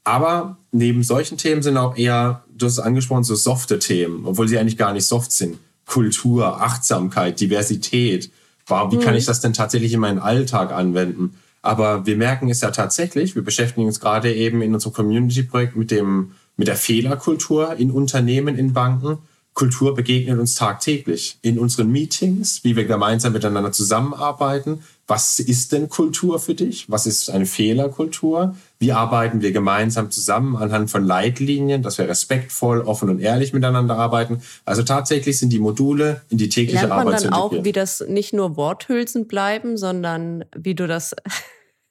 Aber 0.04 0.58
neben 0.72 1.02
solchen 1.02 1.40
Themen 1.40 1.64
sind 1.64 1.78
auch 1.78 1.98
eher, 1.98 2.44
du 2.56 2.68
hast 2.68 2.74
es 2.74 2.80
angesprochen, 2.80 3.24
so 3.24 3.34
softe 3.34 3.80
Themen, 3.80 4.28
obwohl 4.28 4.48
sie 4.48 4.60
eigentlich 4.60 4.78
gar 4.78 4.94
nicht 4.94 5.08
soft 5.08 5.32
sind. 5.32 5.58
Kultur, 5.88 6.62
Achtsamkeit, 6.62 7.40
Diversität, 7.40 8.30
Wow, 8.70 8.92
wie 8.92 8.98
mhm. 8.98 9.02
kann 9.02 9.16
ich 9.16 9.26
das 9.26 9.42
denn 9.42 9.54
tatsächlich 9.54 9.94
in 9.94 10.00
meinen 10.00 10.20
Alltag 10.20 10.72
anwenden? 10.72 11.36
Aber 11.62 12.06
wir 12.06 12.16
merken 12.16 12.50
es 12.50 12.62
ja 12.62 12.72
tatsächlich, 12.72 13.36
wir 13.36 13.44
beschäftigen 13.44 13.86
uns 13.86 14.00
gerade 14.00 14.34
eben 14.34 14.62
in 14.62 14.74
unserem 14.74 14.94
Community-Projekt 14.94 15.76
mit 15.76 15.92
dem, 15.92 16.32
mit 16.56 16.68
der 16.68 16.78
Fehlerkultur 16.78 17.76
in 17.76 17.92
Unternehmen, 17.92 18.58
in 18.58 18.74
Banken. 18.74 19.18
Kultur 19.54 19.94
begegnet 19.94 20.40
uns 20.40 20.56
tagtäglich 20.56 21.38
in 21.42 21.60
unseren 21.60 21.92
Meetings, 21.92 22.64
wie 22.64 22.78
wir 22.78 22.86
gemeinsam 22.86 23.34
miteinander 23.34 23.74
zusammenarbeiten. 23.74 24.84
Was 25.10 25.40
ist 25.40 25.72
denn 25.72 25.90
Kultur 25.90 26.40
für 26.40 26.54
dich? 26.54 26.90
Was 26.90 27.08
ist 27.08 27.32
eine 27.32 27.48
Fehlerkultur? 27.48 28.56
Wie 28.78 28.92
arbeiten 28.92 29.42
wir 29.42 29.52
gemeinsam 29.52 30.12
zusammen 30.12 30.56
anhand 30.56 30.92
von 30.92 31.04
Leitlinien, 31.04 31.82
dass 31.82 31.98
wir 31.98 32.08
respektvoll, 32.08 32.82
offen 32.82 33.10
und 33.10 33.20
ehrlich 33.20 33.52
miteinander 33.52 33.98
arbeiten? 33.98 34.44
Also 34.66 34.84
tatsächlich 34.84 35.40
sind 35.40 35.52
die 35.52 35.58
Module 35.58 36.22
in 36.30 36.38
die 36.38 36.48
tägliche 36.48 36.86
Lernt 36.86 36.90
man 36.90 37.08
Arbeit 37.08 37.26
dann 37.26 37.34
auch, 37.34 37.52
wie 37.52 37.72
das 37.72 38.02
nicht 38.08 38.34
nur 38.34 38.56
Worthülsen 38.56 39.28
bleiben, 39.28 39.78
sondern 39.78 40.46
wie 40.56 40.76
du 40.76 40.86
das 40.86 41.16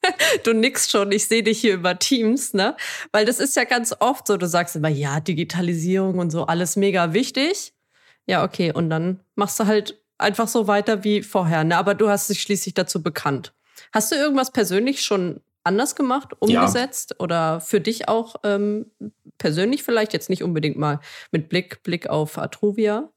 du 0.44 0.52
nix 0.52 0.88
schon, 0.88 1.10
ich 1.10 1.26
sehe 1.26 1.42
dich 1.42 1.60
hier 1.60 1.74
über 1.74 1.98
Teams, 1.98 2.54
ne? 2.54 2.76
Weil 3.10 3.24
das 3.26 3.40
ist 3.40 3.56
ja 3.56 3.64
ganz 3.64 3.96
oft 3.98 4.28
so, 4.28 4.36
du 4.36 4.46
sagst 4.46 4.76
immer, 4.76 4.88
ja, 4.88 5.18
Digitalisierung 5.18 6.20
und 6.20 6.30
so, 6.30 6.44
alles 6.44 6.76
mega 6.76 7.12
wichtig. 7.14 7.72
Ja, 8.26 8.44
okay, 8.44 8.72
und 8.72 8.90
dann 8.90 9.20
machst 9.34 9.58
du 9.58 9.66
halt 9.66 9.98
einfach 10.18 10.48
so 10.48 10.66
weiter 10.66 11.04
wie 11.04 11.22
vorher, 11.22 11.64
ne? 11.64 11.76
Aber 11.76 11.94
du 11.94 12.08
hast 12.08 12.28
dich 12.28 12.42
schließlich 12.42 12.74
dazu 12.74 13.02
bekannt. 13.02 13.54
Hast 13.92 14.12
du 14.12 14.16
irgendwas 14.16 14.52
persönlich 14.52 15.02
schon 15.02 15.40
anders 15.64 15.96
gemacht, 15.96 16.34
umgesetzt 16.38 17.10
ja. 17.12 17.22
oder 17.22 17.60
für 17.60 17.80
dich 17.80 18.08
auch 18.08 18.36
ähm, 18.44 18.86
persönlich 19.38 19.82
vielleicht 19.82 20.12
jetzt 20.12 20.30
nicht 20.30 20.42
unbedingt 20.42 20.78
mal 20.78 21.00
mit 21.30 21.48
Blick, 21.48 21.82
Blick 21.82 22.08
auf 22.08 22.38
Atruvia? 22.38 23.08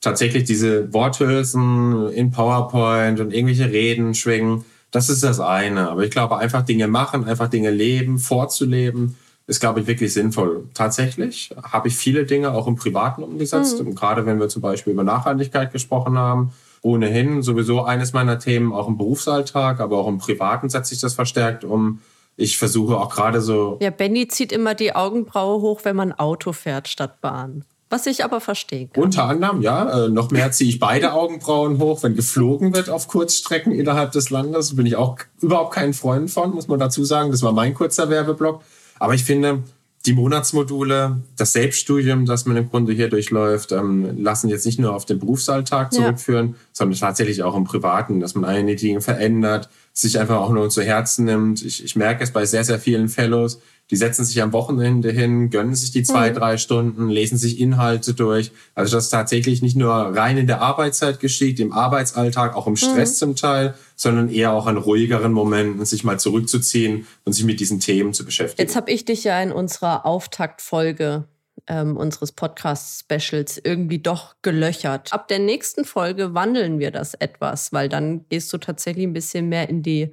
Tatsächlich 0.00 0.44
diese 0.44 0.92
Worthülsen 0.92 2.10
in 2.12 2.30
PowerPoint 2.30 3.20
und 3.20 3.32
irgendwelche 3.32 3.70
Reden 3.70 4.14
schwingen, 4.14 4.64
Das 4.90 5.08
ist 5.08 5.24
das 5.24 5.40
eine. 5.40 5.90
Aber 5.90 6.04
ich 6.04 6.10
glaube, 6.10 6.38
einfach 6.38 6.62
Dinge 6.62 6.86
machen, 6.86 7.24
einfach 7.24 7.48
Dinge 7.48 7.70
leben, 7.70 8.18
vorzuleben, 8.18 9.16
ist, 9.46 9.60
glaube 9.60 9.80
ich, 9.80 9.86
wirklich 9.86 10.12
sinnvoll. 10.12 10.68
Tatsächlich 10.74 11.54
habe 11.62 11.88
ich 11.88 11.96
viele 11.96 12.24
Dinge 12.24 12.52
auch 12.52 12.66
im 12.66 12.76
Privaten 12.76 13.22
umgesetzt. 13.22 13.80
Mhm. 13.80 13.88
Und 13.88 13.94
gerade 13.94 14.26
wenn 14.26 14.40
wir 14.40 14.48
zum 14.48 14.62
Beispiel 14.62 14.92
über 14.92 15.04
Nachhaltigkeit 15.04 15.72
gesprochen 15.72 16.18
haben, 16.18 16.52
ohnehin 16.82 17.42
sowieso 17.42 17.82
eines 17.82 18.12
meiner 18.12 18.38
Themen, 18.38 18.72
auch 18.72 18.88
im 18.88 18.96
Berufsalltag, 18.96 19.80
aber 19.80 19.98
auch 19.98 20.08
im 20.08 20.18
Privaten 20.18 20.68
setze 20.68 20.94
ich 20.94 21.00
das 21.00 21.14
verstärkt 21.14 21.64
um. 21.64 22.00
Ich 22.36 22.58
versuche 22.58 22.96
auch 22.96 23.14
gerade 23.14 23.40
so. 23.40 23.78
Ja, 23.80 23.90
Benny 23.90 24.28
zieht 24.28 24.52
immer 24.52 24.74
die 24.74 24.94
Augenbraue 24.94 25.62
hoch, 25.62 25.80
wenn 25.84 25.96
man 25.96 26.12
Auto 26.12 26.52
fährt 26.52 26.86
statt 26.86 27.20
Bahn. 27.20 27.64
Was 27.88 28.06
ich 28.06 28.24
aber 28.24 28.40
verstehe. 28.40 28.88
Unter 28.96 29.24
anderem, 29.24 29.62
ja. 29.62 30.06
Äh, 30.06 30.08
noch 30.08 30.32
mehr 30.32 30.50
ziehe 30.50 30.68
ich 30.68 30.80
beide 30.80 31.12
Augenbrauen 31.12 31.78
hoch, 31.78 32.02
wenn 32.02 32.16
geflogen 32.16 32.74
wird 32.74 32.90
auf 32.90 33.06
Kurzstrecken 33.06 33.72
innerhalb 33.72 34.10
des 34.10 34.30
Landes. 34.30 34.74
Bin 34.74 34.86
ich 34.86 34.96
auch 34.96 35.18
überhaupt 35.40 35.72
kein 35.72 35.94
Freund 35.94 36.30
von, 36.30 36.52
muss 36.52 36.66
man 36.66 36.80
dazu 36.80 37.04
sagen. 37.04 37.30
Das 37.30 37.42
war 37.42 37.52
mein 37.52 37.74
kurzer 37.74 38.10
Werbeblock. 38.10 38.62
Aber 38.98 39.14
ich 39.14 39.24
finde, 39.24 39.62
die 40.06 40.12
Monatsmodule, 40.12 41.20
das 41.36 41.52
Selbststudium, 41.52 42.26
das 42.26 42.46
man 42.46 42.56
im 42.56 42.70
Grunde 42.70 42.92
hier 42.92 43.08
durchläuft, 43.08 43.72
ähm, 43.72 44.22
lassen 44.22 44.48
jetzt 44.48 44.64
nicht 44.64 44.78
nur 44.78 44.94
auf 44.94 45.04
den 45.04 45.18
Berufsalltag 45.18 45.92
zurückführen, 45.92 46.48
ja. 46.50 46.54
sondern 46.72 46.98
tatsächlich 46.98 47.42
auch 47.42 47.56
im 47.56 47.64
Privaten, 47.64 48.20
dass 48.20 48.34
man 48.34 48.44
einige 48.44 48.80
Dinge 48.80 49.00
verändert, 49.00 49.68
sich 49.92 50.20
einfach 50.20 50.36
auch 50.36 50.50
nur 50.50 50.70
zu 50.70 50.82
Herzen 50.82 51.24
nimmt. 51.24 51.64
Ich, 51.64 51.84
ich 51.84 51.96
merke 51.96 52.22
es 52.22 52.30
bei 52.30 52.46
sehr, 52.46 52.62
sehr 52.62 52.78
vielen 52.78 53.08
Fellows, 53.08 53.60
die 53.90 53.96
setzen 53.96 54.24
sich 54.24 54.42
am 54.42 54.52
Wochenende 54.52 55.10
hin, 55.10 55.50
gönnen 55.50 55.74
sich 55.74 55.92
die 55.92 56.02
zwei, 56.02 56.30
mhm. 56.30 56.34
drei 56.34 56.56
Stunden, 56.56 57.08
lesen 57.08 57.38
sich 57.38 57.60
Inhalte 57.60 58.14
durch. 58.14 58.50
Also 58.74 58.96
das 58.96 59.10
tatsächlich 59.10 59.62
nicht 59.62 59.76
nur 59.76 59.92
rein 59.92 60.38
in 60.38 60.46
der 60.46 60.60
Arbeitszeit 60.60 61.20
geschieht, 61.20 61.60
im 61.60 61.72
Arbeitsalltag, 61.72 62.56
auch 62.56 62.66
im 62.66 62.76
Stress 62.76 63.12
mhm. 63.12 63.16
zum 63.16 63.36
Teil, 63.36 63.74
sondern 63.96 64.28
eher 64.28 64.52
auch 64.52 64.66
an 64.66 64.76
ruhigeren 64.76 65.32
Momenten, 65.32 65.84
sich 65.84 66.04
mal 66.04 66.20
zurückzuziehen 66.20 67.06
und 67.24 67.32
sich 67.32 67.44
mit 67.44 67.58
diesen 67.58 67.80
Themen 67.80 68.12
zu 68.12 68.24
beschäftigen. 68.24 68.62
Jetzt 68.68 68.76
habe 68.76 68.90
ich 68.90 69.04
dich 69.04 69.24
ja 69.24 69.42
in 69.42 69.50
unserer 69.50 70.06
Auftaktfolge 70.06 71.24
ähm, 71.66 71.96
unseres 71.96 72.32
Podcast-Specials 72.32 73.58
irgendwie 73.64 73.98
doch 73.98 74.36
gelöchert. 74.42 75.12
Ab 75.12 75.28
der 75.28 75.38
nächsten 75.38 75.84
Folge 75.84 76.34
wandeln 76.34 76.78
wir 76.78 76.90
das 76.90 77.14
etwas, 77.14 77.72
weil 77.72 77.88
dann 77.88 78.26
gehst 78.28 78.52
du 78.52 78.58
tatsächlich 78.58 79.06
ein 79.06 79.12
bisschen 79.12 79.48
mehr 79.48 79.68
in 79.68 79.82
die 79.82 80.12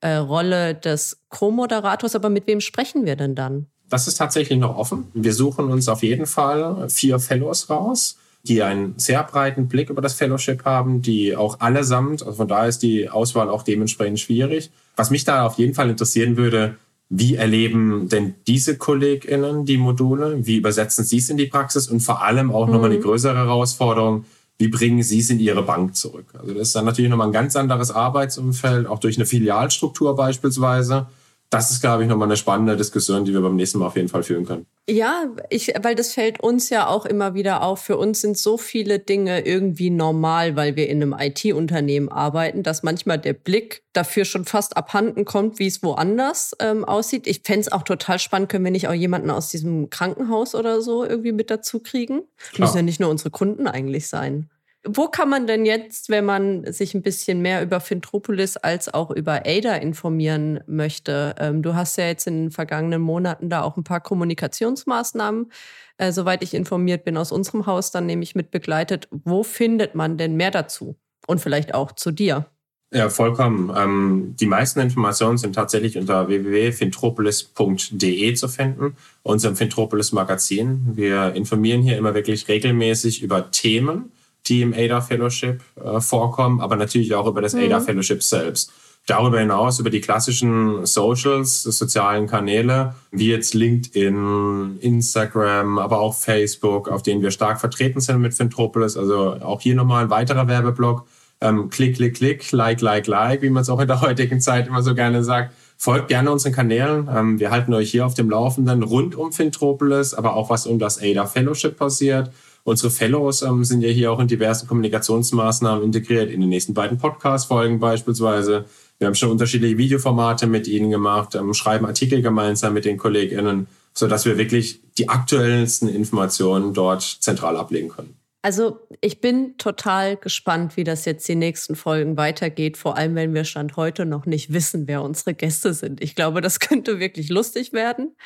äh, 0.00 0.14
Rolle 0.14 0.74
des 0.74 1.22
Co-Moderators. 1.28 2.14
Aber 2.14 2.28
mit 2.28 2.46
wem 2.46 2.60
sprechen 2.60 3.06
wir 3.06 3.16
denn 3.16 3.34
dann? 3.34 3.66
Das 3.88 4.06
ist 4.06 4.16
tatsächlich 4.16 4.58
noch 4.58 4.76
offen. 4.76 5.08
Wir 5.14 5.32
suchen 5.32 5.70
uns 5.70 5.88
auf 5.88 6.02
jeden 6.02 6.26
Fall 6.26 6.88
vier 6.88 7.18
Fellows 7.18 7.70
raus, 7.70 8.18
die 8.42 8.62
einen 8.62 8.94
sehr 8.98 9.22
breiten 9.22 9.68
Blick 9.68 9.90
über 9.90 10.00
das 10.00 10.14
Fellowship 10.14 10.64
haben, 10.64 11.02
die 11.02 11.36
auch 11.36 11.60
allesamt, 11.60 12.22
also 12.22 12.36
von 12.36 12.48
daher 12.48 12.68
ist 12.68 12.82
die 12.82 13.08
Auswahl 13.08 13.48
auch 13.50 13.62
dementsprechend 13.62 14.20
schwierig. 14.20 14.70
Was 14.96 15.10
mich 15.10 15.24
da 15.24 15.46
auf 15.46 15.58
jeden 15.58 15.74
Fall 15.74 15.90
interessieren 15.90 16.36
würde, 16.36 16.76
wie 17.10 17.34
erleben 17.34 18.08
denn 18.08 18.34
diese 18.46 18.78
KollegInnen 18.78 19.66
die 19.66 19.78
Module? 19.78 20.46
Wie 20.46 20.56
übersetzen 20.56 21.04
sie 21.04 21.18
es 21.18 21.28
in 21.28 21.36
die 21.36 21.46
Praxis? 21.46 21.88
Und 21.88 22.00
vor 22.00 22.22
allem 22.22 22.52
auch 22.52 22.66
mhm. 22.66 22.72
nochmal 22.72 22.90
eine 22.92 23.00
größere 23.00 23.36
Herausforderung, 23.36 24.24
wie 24.60 24.68
bringen 24.68 25.02
Sie 25.02 25.20
es 25.20 25.30
in 25.30 25.40
Ihre 25.40 25.62
Bank 25.62 25.96
zurück? 25.96 26.26
Also 26.38 26.52
das 26.52 26.68
ist 26.68 26.76
dann 26.76 26.84
natürlich 26.84 27.10
nochmal 27.10 27.28
ein 27.28 27.32
ganz 27.32 27.56
anderes 27.56 27.90
Arbeitsumfeld, 27.90 28.86
auch 28.86 28.98
durch 28.98 29.16
eine 29.16 29.24
Filialstruktur 29.24 30.14
beispielsweise. 30.14 31.06
Das 31.50 31.72
ist, 31.72 31.80
glaube 31.80 32.04
ich, 32.04 32.08
nochmal 32.08 32.28
eine 32.28 32.36
spannende 32.36 32.76
Diskussion, 32.76 33.24
die 33.24 33.32
wir 33.32 33.40
beim 33.40 33.56
nächsten 33.56 33.80
Mal 33.80 33.88
auf 33.88 33.96
jeden 33.96 34.08
Fall 34.08 34.22
führen 34.22 34.46
können. 34.46 34.66
Ja, 34.88 35.24
ich, 35.50 35.72
weil 35.82 35.96
das 35.96 36.14
fällt 36.14 36.40
uns 36.40 36.70
ja 36.70 36.86
auch 36.86 37.04
immer 37.04 37.34
wieder 37.34 37.62
auf. 37.62 37.80
Für 37.80 37.96
uns 37.96 38.20
sind 38.20 38.38
so 38.38 38.56
viele 38.56 39.00
Dinge 39.00 39.44
irgendwie 39.44 39.90
normal, 39.90 40.54
weil 40.54 40.76
wir 40.76 40.88
in 40.88 41.02
einem 41.02 41.16
IT-Unternehmen 41.18 42.08
arbeiten, 42.08 42.62
dass 42.62 42.84
manchmal 42.84 43.18
der 43.18 43.32
Blick 43.32 43.82
dafür 43.92 44.24
schon 44.24 44.44
fast 44.44 44.76
abhanden 44.76 45.24
kommt, 45.24 45.58
wie 45.58 45.66
es 45.66 45.82
woanders 45.82 46.52
ähm, 46.60 46.84
aussieht. 46.84 47.26
Ich 47.26 47.42
fände 47.44 47.62
es 47.62 47.72
auch 47.72 47.82
total 47.82 48.20
spannend, 48.20 48.48
können 48.48 48.64
wir 48.64 48.70
nicht 48.70 48.86
auch 48.86 48.94
jemanden 48.94 49.30
aus 49.30 49.48
diesem 49.48 49.90
Krankenhaus 49.90 50.54
oder 50.54 50.80
so 50.80 51.04
irgendwie 51.04 51.32
mit 51.32 51.50
dazu 51.50 51.80
kriegen? 51.80 52.22
Müssen 52.58 52.76
ja 52.76 52.82
nicht 52.82 53.00
nur 53.00 53.10
unsere 53.10 53.30
Kunden 53.30 53.66
eigentlich 53.66 54.06
sein. 54.06 54.48
Wo 54.86 55.08
kann 55.08 55.28
man 55.28 55.46
denn 55.46 55.66
jetzt, 55.66 56.08
wenn 56.08 56.24
man 56.24 56.72
sich 56.72 56.94
ein 56.94 57.02
bisschen 57.02 57.42
mehr 57.42 57.62
über 57.62 57.80
Fintropolis 57.80 58.56
als 58.56 58.92
auch 58.92 59.10
über 59.10 59.42
ADA 59.44 59.76
informieren 59.76 60.60
möchte? 60.66 61.34
Ähm, 61.38 61.62
du 61.62 61.74
hast 61.74 61.98
ja 61.98 62.06
jetzt 62.06 62.26
in 62.26 62.44
den 62.44 62.50
vergangenen 62.50 63.02
Monaten 63.02 63.50
da 63.50 63.62
auch 63.62 63.76
ein 63.76 63.84
paar 63.84 64.00
Kommunikationsmaßnahmen, 64.00 65.52
äh, 65.98 66.12
soweit 66.12 66.42
ich 66.42 66.54
informiert 66.54 67.04
bin, 67.04 67.18
aus 67.18 67.30
unserem 67.30 67.66
Haus 67.66 67.90
dann 67.90 68.06
nämlich 68.06 68.34
mit 68.34 68.50
begleitet. 68.50 69.06
Wo 69.10 69.42
findet 69.42 69.94
man 69.94 70.16
denn 70.16 70.36
mehr 70.36 70.50
dazu? 70.50 70.96
Und 71.26 71.42
vielleicht 71.42 71.74
auch 71.74 71.92
zu 71.92 72.10
dir? 72.10 72.46
Ja, 72.92 73.08
vollkommen. 73.08 73.72
Ähm, 73.76 74.34
die 74.40 74.46
meisten 74.46 74.80
Informationen 74.80 75.38
sind 75.38 75.54
tatsächlich 75.54 75.96
unter 75.96 76.26
www.fintropolis.de 76.26 78.34
zu 78.34 78.48
finden, 78.48 78.96
unserem 79.22 79.54
Fintropolis 79.54 80.10
Magazin. 80.10 80.88
Wir 80.94 81.34
informieren 81.34 81.82
hier 81.82 81.96
immer 81.98 82.14
wirklich 82.14 82.48
regelmäßig 82.48 83.22
über 83.22 83.52
Themen, 83.52 84.10
die 84.46 84.62
im 84.62 84.74
ADA 84.74 85.00
Fellowship 85.00 85.62
äh, 85.82 86.00
vorkommen, 86.00 86.60
aber 86.60 86.76
natürlich 86.76 87.14
auch 87.14 87.26
über 87.26 87.40
das 87.40 87.54
mhm. 87.54 87.64
ADA 87.64 87.80
Fellowship 87.80 88.22
selbst. 88.22 88.72
Darüber 89.06 89.40
hinaus 89.40 89.80
über 89.80 89.90
die 89.90 90.00
klassischen 90.00 90.84
Socials, 90.86 91.62
sozialen 91.62 92.26
Kanäle, 92.26 92.94
wie 93.10 93.30
jetzt 93.30 93.54
LinkedIn, 93.54 94.78
Instagram, 94.80 95.78
aber 95.78 96.00
auch 96.00 96.14
Facebook, 96.14 96.88
auf 96.88 97.02
denen 97.02 97.22
wir 97.22 97.30
stark 97.30 97.58
vertreten 97.58 98.00
sind 98.00 98.20
mit 98.20 98.34
Fintropolis. 98.34 98.96
Also 98.96 99.36
auch 99.40 99.62
hier 99.62 99.74
nochmal 99.74 100.04
ein 100.04 100.10
weiterer 100.10 100.46
Werbeblock. 100.46 101.06
Ähm, 101.40 101.70
klick, 101.70 101.96
klick, 101.96 102.16
klick, 102.16 102.52
like, 102.52 102.82
like, 102.82 103.06
like, 103.06 103.42
wie 103.42 103.48
man 103.48 103.62
es 103.62 103.70
auch 103.70 103.80
in 103.80 103.88
der 103.88 104.00
heutigen 104.02 104.40
Zeit 104.40 104.68
immer 104.68 104.82
so 104.82 104.94
gerne 104.94 105.24
sagt. 105.24 105.54
Folgt 105.78 106.08
gerne 106.08 106.30
unseren 106.30 106.52
Kanälen. 106.52 107.08
Ähm, 107.12 107.40
wir 107.40 107.50
halten 107.50 107.72
euch 107.72 107.90
hier 107.90 108.04
auf 108.04 108.12
dem 108.12 108.28
Laufenden 108.28 108.82
rund 108.82 109.14
um 109.14 109.32
Fintropolis, 109.32 110.12
aber 110.12 110.34
auch 110.34 110.50
was 110.50 110.66
um 110.66 110.78
das 110.78 111.02
ADA 111.02 111.24
Fellowship 111.24 111.78
passiert. 111.78 112.30
Unsere 112.64 112.90
Fellows 112.90 113.42
ähm, 113.42 113.64
sind 113.64 113.82
ja 113.82 113.88
hier 113.88 114.12
auch 114.12 114.20
in 114.20 114.28
diversen 114.28 114.68
Kommunikationsmaßnahmen 114.68 115.82
integriert, 115.82 116.30
in 116.30 116.40
den 116.40 116.50
nächsten 116.50 116.74
beiden 116.74 116.98
Podcast-Folgen 116.98 117.80
beispielsweise. 117.80 118.66
Wir 118.98 119.06
haben 119.06 119.14
schon 119.14 119.30
unterschiedliche 119.30 119.78
Videoformate 119.78 120.46
mit 120.46 120.68
ihnen 120.68 120.90
gemacht, 120.90 121.34
ähm, 121.34 121.54
schreiben 121.54 121.86
Artikel 121.86 122.20
gemeinsam 122.20 122.74
mit 122.74 122.84
den 122.84 122.98
KollegInnen, 122.98 123.66
sodass 123.94 124.26
wir 124.26 124.36
wirklich 124.36 124.80
die 124.98 125.08
aktuellsten 125.08 125.88
Informationen 125.88 126.74
dort 126.74 127.02
zentral 127.02 127.56
ablegen 127.56 127.88
können. 127.88 128.19
Also 128.42 128.80
ich 129.02 129.20
bin 129.20 129.58
total 129.58 130.16
gespannt, 130.16 130.78
wie 130.78 130.84
das 130.84 131.04
jetzt 131.04 131.28
die 131.28 131.34
nächsten 131.34 131.76
Folgen 131.76 132.16
weitergeht, 132.16 132.78
vor 132.78 132.96
allem 132.96 133.14
wenn 133.14 133.34
wir 133.34 133.44
Stand 133.44 133.76
heute 133.76 134.06
noch 134.06 134.24
nicht 134.24 134.50
wissen, 134.50 134.88
wer 134.88 135.02
unsere 135.02 135.34
Gäste 135.34 135.74
sind. 135.74 136.02
Ich 136.02 136.14
glaube, 136.14 136.40
das 136.40 136.58
könnte 136.60 137.00
wirklich 137.00 137.28
lustig 137.28 137.74
werden. 137.74 138.16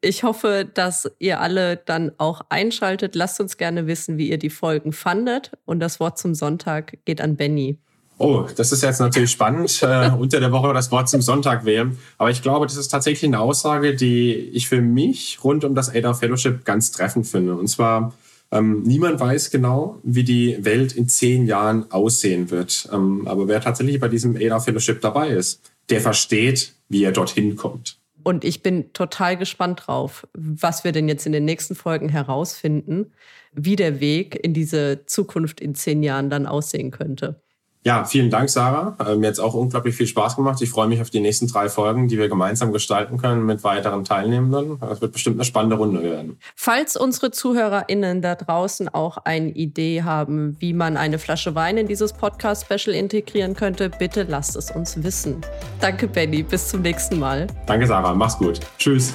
Ich 0.00 0.24
hoffe, 0.24 0.68
dass 0.72 1.10
ihr 1.20 1.40
alle 1.40 1.76
dann 1.76 2.10
auch 2.18 2.40
einschaltet. 2.48 3.14
Lasst 3.14 3.40
uns 3.40 3.58
gerne 3.58 3.86
wissen, 3.86 4.18
wie 4.18 4.28
ihr 4.28 4.38
die 4.38 4.50
Folgen 4.50 4.92
fandet. 4.92 5.52
Und 5.66 5.78
das 5.78 6.00
Wort 6.00 6.18
zum 6.18 6.34
Sonntag 6.34 6.98
geht 7.04 7.20
an 7.20 7.36
Benny. 7.36 7.78
Oh, 8.18 8.46
das 8.54 8.70
ist 8.70 8.82
jetzt 8.82 8.98
natürlich 8.98 9.30
spannend, 9.30 9.82
äh, 9.82 10.10
unter 10.18 10.40
der 10.40 10.52
Woche 10.52 10.74
das 10.74 10.90
Wort 10.90 11.08
zum 11.08 11.22
Sonntag 11.22 11.64
wählen. 11.64 11.96
Aber 12.18 12.30
ich 12.30 12.42
glaube, 12.42 12.66
das 12.66 12.76
ist 12.76 12.88
tatsächlich 12.88 13.30
eine 13.30 13.38
Aussage, 13.38 13.94
die 13.94 14.34
ich 14.34 14.68
für 14.68 14.82
mich 14.82 15.38
rund 15.44 15.64
um 15.64 15.74
das 15.76 15.88
ADA 15.94 16.12
Fellowship 16.12 16.64
ganz 16.64 16.90
treffend 16.90 17.28
finde. 17.28 17.54
Und 17.54 17.68
zwar, 17.68 18.12
ähm, 18.52 18.82
niemand 18.82 19.20
weiß 19.20 19.50
genau, 19.50 20.00
wie 20.02 20.24
die 20.24 20.64
Welt 20.64 20.92
in 20.92 21.08
zehn 21.08 21.46
Jahren 21.46 21.90
aussehen 21.92 22.50
wird. 22.50 22.88
Ähm, 22.92 23.26
aber 23.28 23.46
wer 23.48 23.60
tatsächlich 23.60 24.00
bei 24.00 24.08
diesem 24.08 24.36
ADA 24.36 24.60
Fellowship 24.60 25.00
dabei 25.00 25.28
ist, 25.28 25.70
der 25.88 26.00
versteht, 26.00 26.74
wie 26.88 27.04
er 27.04 27.12
dorthin 27.12 27.56
kommt. 27.56 27.98
Und 28.22 28.44
ich 28.44 28.62
bin 28.62 28.92
total 28.92 29.36
gespannt 29.36 29.84
drauf, 29.86 30.26
was 30.34 30.84
wir 30.84 30.92
denn 30.92 31.08
jetzt 31.08 31.26
in 31.26 31.32
den 31.32 31.44
nächsten 31.44 31.74
Folgen 31.74 32.08
herausfinden, 32.08 33.12
wie 33.52 33.76
der 33.76 34.00
Weg 34.00 34.38
in 34.42 34.52
diese 34.52 35.06
Zukunft 35.06 35.60
in 35.60 35.74
zehn 35.74 36.02
Jahren 36.02 36.28
dann 36.28 36.46
aussehen 36.46 36.90
könnte. 36.90 37.40
Ja, 37.82 38.04
vielen 38.04 38.28
Dank, 38.28 38.50
Sarah. 38.50 38.94
Äh, 38.98 39.16
mir 39.16 39.28
hat 39.28 39.34
es 39.34 39.40
auch 39.40 39.54
unglaublich 39.54 39.94
viel 39.94 40.06
Spaß 40.06 40.36
gemacht. 40.36 40.60
Ich 40.60 40.68
freue 40.68 40.86
mich 40.86 41.00
auf 41.00 41.08
die 41.08 41.20
nächsten 41.20 41.46
drei 41.46 41.70
Folgen, 41.70 42.08
die 42.08 42.18
wir 42.18 42.28
gemeinsam 42.28 42.72
gestalten 42.72 43.16
können 43.16 43.46
mit 43.46 43.64
weiteren 43.64 44.04
Teilnehmenden. 44.04 44.78
Das 44.80 45.00
wird 45.00 45.12
bestimmt 45.12 45.36
eine 45.36 45.44
spannende 45.44 45.76
Runde 45.76 46.02
werden. 46.02 46.38
Falls 46.56 46.96
unsere 46.96 47.30
ZuhörerInnen 47.30 48.20
da 48.20 48.34
draußen 48.34 48.90
auch 48.90 49.16
eine 49.24 49.48
Idee 49.48 50.02
haben, 50.02 50.56
wie 50.60 50.74
man 50.74 50.98
eine 50.98 51.18
Flasche 51.18 51.54
Wein 51.54 51.78
in 51.78 51.86
dieses 51.86 52.12
Podcast-Special 52.12 52.94
integrieren 52.94 53.54
könnte, 53.54 53.88
bitte 53.88 54.24
lasst 54.24 54.56
es 54.56 54.70
uns 54.70 55.02
wissen. 55.02 55.40
Danke, 55.80 56.06
Benny. 56.06 56.42
Bis 56.42 56.68
zum 56.68 56.82
nächsten 56.82 57.18
Mal. 57.18 57.46
Danke, 57.64 57.86
Sarah. 57.86 58.14
Mach's 58.14 58.36
gut. 58.36 58.60
Tschüss. 58.76 59.14